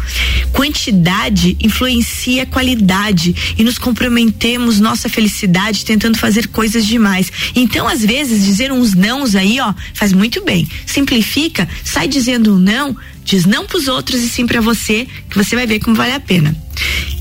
Quantidade 0.51 1.57
influencia 1.59 2.43
a 2.43 2.45
qualidade 2.45 3.35
e 3.57 3.63
nos 3.63 3.77
comprometemos 3.77 4.79
nossa 4.79 5.09
felicidade 5.09 5.85
tentando 5.85 6.17
fazer 6.17 6.47
coisas 6.47 6.85
demais. 6.85 7.31
Então, 7.55 7.87
às 7.87 8.03
vezes, 8.03 8.43
dizer 8.43 8.71
uns 8.71 8.93
nãos 8.93 9.35
aí, 9.35 9.59
ó, 9.59 9.73
faz 9.93 10.13
muito 10.13 10.43
bem. 10.43 10.67
Simplifica, 10.85 11.67
sai 11.83 12.07
dizendo 12.07 12.55
um 12.55 12.59
não, 12.59 12.95
diz 13.23 13.45
não 13.45 13.65
pros 13.65 13.87
outros 13.87 14.21
e 14.21 14.29
sim 14.29 14.45
para 14.45 14.61
você, 14.61 15.07
que 15.29 15.37
você 15.37 15.55
vai 15.55 15.65
ver 15.65 15.79
como 15.79 15.95
vale 15.95 16.13
a 16.13 16.19
pena. 16.19 16.55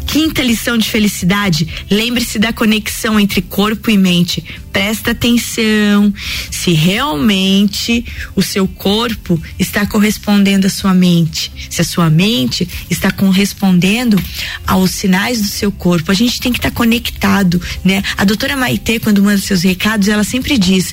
Quinta 0.07 0.43
lição 0.43 0.77
de 0.77 0.89
felicidade: 0.91 1.69
lembre-se 1.89 2.39
da 2.39 2.53
conexão 2.53 3.19
entre 3.19 3.41
corpo 3.41 3.91
e 3.91 3.97
mente. 3.97 4.45
Presta 4.73 5.13
atenção 5.13 6.13
se 6.51 6.73
realmente 6.73 8.05
o 8.35 8.43
seu 8.43 8.67
corpo 8.67 9.41
está 9.57 9.87
correspondendo 9.87 10.67
à 10.67 10.71
sua 10.71 10.93
mente. 10.93 11.53
Se 11.71 11.81
a 11.81 11.85
sua 11.85 12.11
mente 12.11 12.69
está 12.91 13.13
correspondendo 13.13 14.21
aos 14.67 14.91
sinais 14.91 15.41
do 15.41 15.47
seu 15.47 15.71
corpo. 15.71 16.11
A 16.11 16.15
gente 16.15 16.41
tem 16.41 16.53
que 16.53 16.59
estar 16.59 16.73
conectado, 16.73 17.63
né? 17.85 18.03
A 18.17 18.25
doutora 18.25 18.57
Maitê, 18.57 18.99
quando 18.99 19.23
manda 19.23 19.39
seus 19.39 19.63
recados, 19.63 20.09
ela 20.09 20.25
sempre 20.25 20.59
diz: 20.59 20.93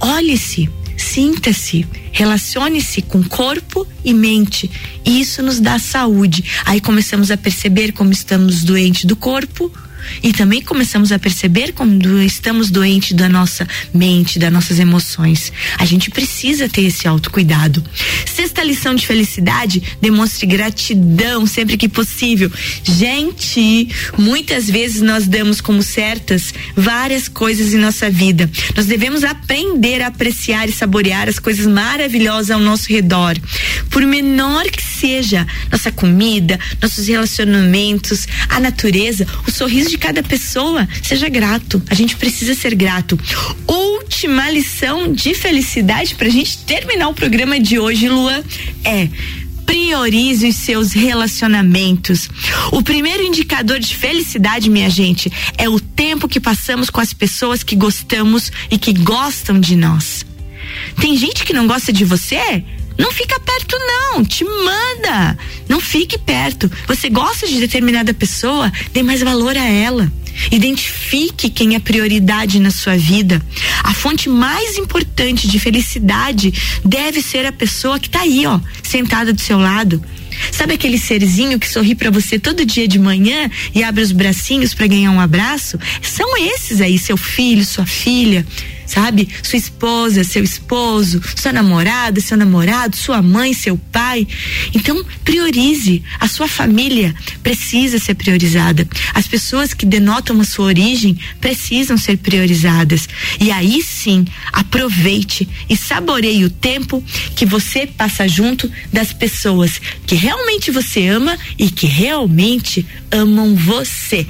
olhe-se 0.00 0.70
sinta-se, 1.04 1.86
relacione-se 2.12 3.02
com 3.02 3.22
corpo 3.22 3.86
e 4.04 4.14
mente. 4.14 4.70
E 5.04 5.20
isso 5.20 5.42
nos 5.42 5.60
dá 5.60 5.78
saúde. 5.78 6.44
Aí 6.64 6.80
começamos 6.80 7.30
a 7.30 7.36
perceber 7.36 7.92
como 7.92 8.10
estamos 8.12 8.64
doentes 8.64 9.04
do 9.04 9.14
corpo, 9.14 9.70
e 10.22 10.32
também 10.32 10.62
começamos 10.62 11.12
a 11.12 11.18
perceber 11.18 11.72
quando 11.72 12.20
estamos 12.22 12.70
doentes 12.70 13.12
da 13.12 13.28
nossa 13.28 13.66
mente, 13.92 14.38
das 14.38 14.52
nossas 14.52 14.78
emoções. 14.78 15.52
A 15.78 15.84
gente 15.84 16.10
precisa 16.10 16.68
ter 16.68 16.82
esse 16.82 17.06
autocuidado. 17.06 17.84
Sexta 18.26 18.62
lição 18.62 18.94
de 18.94 19.06
felicidade: 19.06 19.82
demonstre 20.00 20.46
gratidão 20.46 21.46
sempre 21.46 21.76
que 21.76 21.88
possível. 21.88 22.50
Gente, 22.82 23.88
muitas 24.18 24.68
vezes 24.68 25.02
nós 25.02 25.26
damos 25.26 25.60
como 25.60 25.82
certas 25.82 26.52
várias 26.76 27.28
coisas 27.28 27.72
em 27.72 27.78
nossa 27.78 28.10
vida. 28.10 28.50
Nós 28.76 28.86
devemos 28.86 29.24
aprender 29.24 30.02
a 30.02 30.08
apreciar 30.08 30.68
e 30.68 30.72
saborear 30.72 31.28
as 31.28 31.38
coisas 31.38 31.66
maravilhosas 31.66 32.50
ao 32.50 32.60
nosso 32.60 32.88
redor. 32.88 33.36
Por 33.90 34.02
menor 34.02 34.64
que 34.64 34.82
seja 34.82 35.46
nossa 35.70 35.90
comida, 35.90 36.58
nossos 36.80 37.06
relacionamentos, 37.06 38.26
a 38.48 38.60
natureza, 38.60 39.26
o 39.46 39.50
sorriso 39.50 39.93
de 39.94 39.98
cada 39.98 40.24
pessoa, 40.24 40.88
seja 41.02 41.28
grato. 41.28 41.80
A 41.88 41.94
gente 41.94 42.16
precisa 42.16 42.52
ser 42.52 42.74
grato. 42.74 43.18
Última 43.66 44.50
lição 44.50 45.12
de 45.12 45.34
felicidade 45.34 46.16
pra 46.16 46.28
gente 46.28 46.58
terminar 46.58 47.08
o 47.08 47.14
programa 47.14 47.60
de 47.60 47.78
hoje, 47.78 48.08
Luan, 48.08 48.42
é 48.84 49.08
priorize 49.64 50.48
os 50.48 50.56
seus 50.56 50.92
relacionamentos. 50.92 52.28
O 52.72 52.82
primeiro 52.82 53.22
indicador 53.22 53.78
de 53.78 53.94
felicidade, 53.96 54.68
minha 54.68 54.90
gente, 54.90 55.32
é 55.56 55.68
o 55.68 55.78
tempo 55.78 56.28
que 56.28 56.40
passamos 56.40 56.90
com 56.90 57.00
as 57.00 57.14
pessoas 57.14 57.62
que 57.62 57.76
gostamos 57.76 58.50
e 58.70 58.76
que 58.76 58.92
gostam 58.92 59.60
de 59.60 59.76
nós. 59.76 60.26
Tem 61.00 61.16
gente 61.16 61.44
que 61.44 61.52
não 61.52 61.68
gosta 61.68 61.92
de 61.92 62.04
você? 62.04 62.64
Não 62.98 63.10
fica 63.12 63.38
perto, 63.40 63.76
não. 63.78 64.24
Te 64.24 64.44
manda. 64.44 65.38
Não 65.68 65.80
fique 65.80 66.18
perto. 66.18 66.70
Você 66.86 67.08
gosta 67.08 67.46
de 67.46 67.58
determinada 67.58 68.14
pessoa, 68.14 68.72
dê 68.92 69.02
mais 69.02 69.20
valor 69.20 69.56
a 69.56 69.64
ela. 69.64 70.12
Identifique 70.50 71.48
quem 71.48 71.74
é 71.74 71.78
prioridade 71.78 72.58
na 72.58 72.70
sua 72.70 72.96
vida. 72.96 73.40
A 73.82 73.94
fonte 73.94 74.28
mais 74.28 74.76
importante 74.76 75.48
de 75.48 75.58
felicidade 75.58 76.52
deve 76.84 77.22
ser 77.22 77.46
a 77.46 77.52
pessoa 77.52 77.98
que 77.98 78.08
está 78.08 78.22
aí, 78.22 78.46
ó, 78.46 78.60
sentada 78.82 79.32
do 79.32 79.40
seu 79.40 79.58
lado. 79.58 80.02
Sabe 80.50 80.74
aquele 80.74 80.98
serzinho 80.98 81.58
que 81.58 81.68
sorri 81.68 81.94
para 81.94 82.10
você 82.10 82.38
todo 82.38 82.66
dia 82.66 82.88
de 82.88 82.98
manhã 82.98 83.48
e 83.74 83.84
abre 83.84 84.02
os 84.02 84.10
bracinhos 84.10 84.74
para 84.74 84.88
ganhar 84.88 85.12
um 85.12 85.20
abraço? 85.20 85.78
São 86.02 86.36
esses 86.36 86.80
aí, 86.80 86.98
seu 86.98 87.16
filho, 87.16 87.64
sua 87.64 87.86
filha 87.86 88.44
sabe? 88.94 89.28
Sua 89.42 89.58
esposa, 89.58 90.22
seu 90.22 90.44
esposo, 90.44 91.20
sua 91.34 91.52
namorada, 91.52 92.20
seu 92.20 92.36
namorado, 92.36 92.96
sua 92.96 93.20
mãe, 93.20 93.52
seu 93.52 93.76
pai. 93.76 94.26
Então, 94.72 95.04
priorize. 95.24 96.02
A 96.20 96.28
sua 96.28 96.46
família 96.46 97.14
precisa 97.42 97.98
ser 97.98 98.14
priorizada. 98.14 98.86
As 99.12 99.26
pessoas 99.26 99.74
que 99.74 99.84
denotam 99.84 100.40
a 100.40 100.44
sua 100.44 100.66
origem 100.66 101.18
precisam 101.40 101.96
ser 101.96 102.18
priorizadas. 102.18 103.08
E 103.40 103.50
aí 103.50 103.82
sim, 103.82 104.24
aproveite 104.52 105.48
e 105.68 105.76
saboreie 105.76 106.44
o 106.44 106.50
tempo 106.50 107.02
que 107.34 107.44
você 107.44 107.86
passa 107.86 108.28
junto 108.28 108.70
das 108.92 109.12
pessoas 109.12 109.80
que 110.06 110.14
realmente 110.14 110.70
você 110.70 111.08
ama 111.08 111.36
e 111.58 111.70
que 111.70 111.86
realmente 111.86 112.86
amam 113.10 113.56
você. 113.56 114.26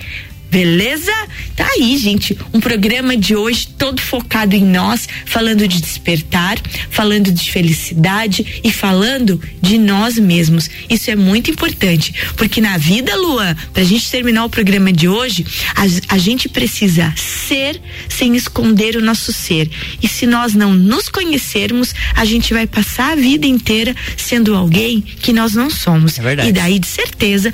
Beleza? 0.55 1.11
Tá 1.57 1.67
aí, 1.75 1.99
gente. 1.99 2.38
Um 2.53 2.61
programa 2.61 3.17
de 3.17 3.35
hoje 3.35 3.67
todo 3.77 4.01
focado 4.01 4.55
em 4.55 4.64
nós, 4.64 5.09
falando 5.27 5.67
de 5.67 5.81
despertar, 5.81 6.57
falando 6.90 7.33
de 7.33 7.51
felicidade 7.51 8.61
e 8.62 8.71
falando 8.71 9.43
de 9.61 9.77
nós 9.79 10.17
mesmos. 10.17 10.71
Isso 10.88 11.11
é 11.11 11.17
muito 11.17 11.51
importante, 11.51 12.14
porque 12.37 12.61
na 12.61 12.79
vida, 12.79 13.17
Luan, 13.17 13.57
pra 13.73 13.83
gente 13.83 14.09
terminar 14.09 14.45
o 14.45 14.49
programa 14.49 14.93
de 14.93 15.09
hoje, 15.09 15.45
a, 15.75 16.14
a 16.14 16.19
gente 16.19 16.49
precisa 16.49 17.12
ser 17.17 17.83
sem 18.09 18.37
esconder 18.37 18.95
o 18.95 19.03
nosso 19.03 19.33
ser. 19.33 19.69
E 20.01 20.07
se 20.07 20.25
nós 20.25 20.55
não 20.55 20.73
nos 20.73 21.09
conhecermos, 21.09 21.93
a 22.14 22.25
gente 22.25 22.55
vai 22.55 22.69
passar 22.69 23.14
a 23.14 23.17
vida 23.17 23.45
inteira 23.45 23.93
sendo 24.17 24.55
alguém 24.55 25.01
que 25.01 25.33
nós 25.33 25.53
não 25.53 25.69
somos. 25.69 26.17
É 26.17 26.23
verdade. 26.23 26.49
E 26.49 26.53
daí, 26.53 26.79
de 26.79 26.87
certeza, 26.87 27.53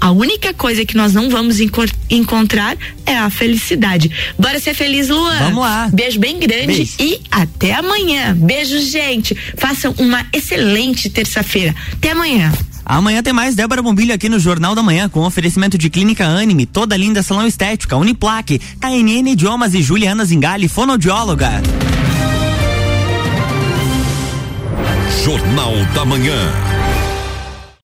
A 0.00 0.10
única 0.10 0.54
coisa 0.54 0.84
que 0.84 0.96
nós 0.96 1.12
não 1.12 1.28
vamos 1.28 1.60
encor- 1.60 1.90
encontrar 2.08 2.76
é 3.04 3.16
a 3.16 3.28
felicidade. 3.28 4.10
Bora 4.38 4.58
ser 4.58 4.72
feliz, 4.74 5.08
Luan. 5.08 5.38
Vamos 5.38 5.60
lá. 5.62 5.90
Beijo 5.92 6.18
bem 6.18 6.38
grande 6.38 6.66
Beijo. 6.66 6.92
e 6.98 7.20
até 7.30 7.74
amanhã. 7.74 8.34
Beijo, 8.34 8.78
gente. 8.80 9.36
Façam 9.56 9.94
uma 9.98 10.24
excelente 10.32 11.10
terça-feira. 11.10 11.74
Até 11.92 12.12
amanhã. 12.12 12.50
Amanhã 12.84 13.22
tem 13.22 13.32
mais 13.32 13.54
Débora 13.54 13.82
Bombilho 13.82 14.12
aqui 14.14 14.28
no 14.28 14.40
Jornal 14.40 14.74
da 14.74 14.82
Manhã 14.82 15.08
com 15.08 15.20
oferecimento 15.20 15.76
de 15.78 15.88
Clínica 15.90 16.26
Anime, 16.26 16.66
toda 16.66 16.96
linda 16.96 17.22
salão 17.22 17.46
estética, 17.46 17.96
Uniplaque, 17.96 18.58
KNN 18.80 19.30
Idiomas 19.32 19.74
e 19.74 19.82
Juliana 19.82 20.24
Zingali, 20.24 20.66
fonoaudióloga. 20.66 21.62
Jornal 25.24 25.74
da 25.94 26.04
Manhã. 26.04 26.79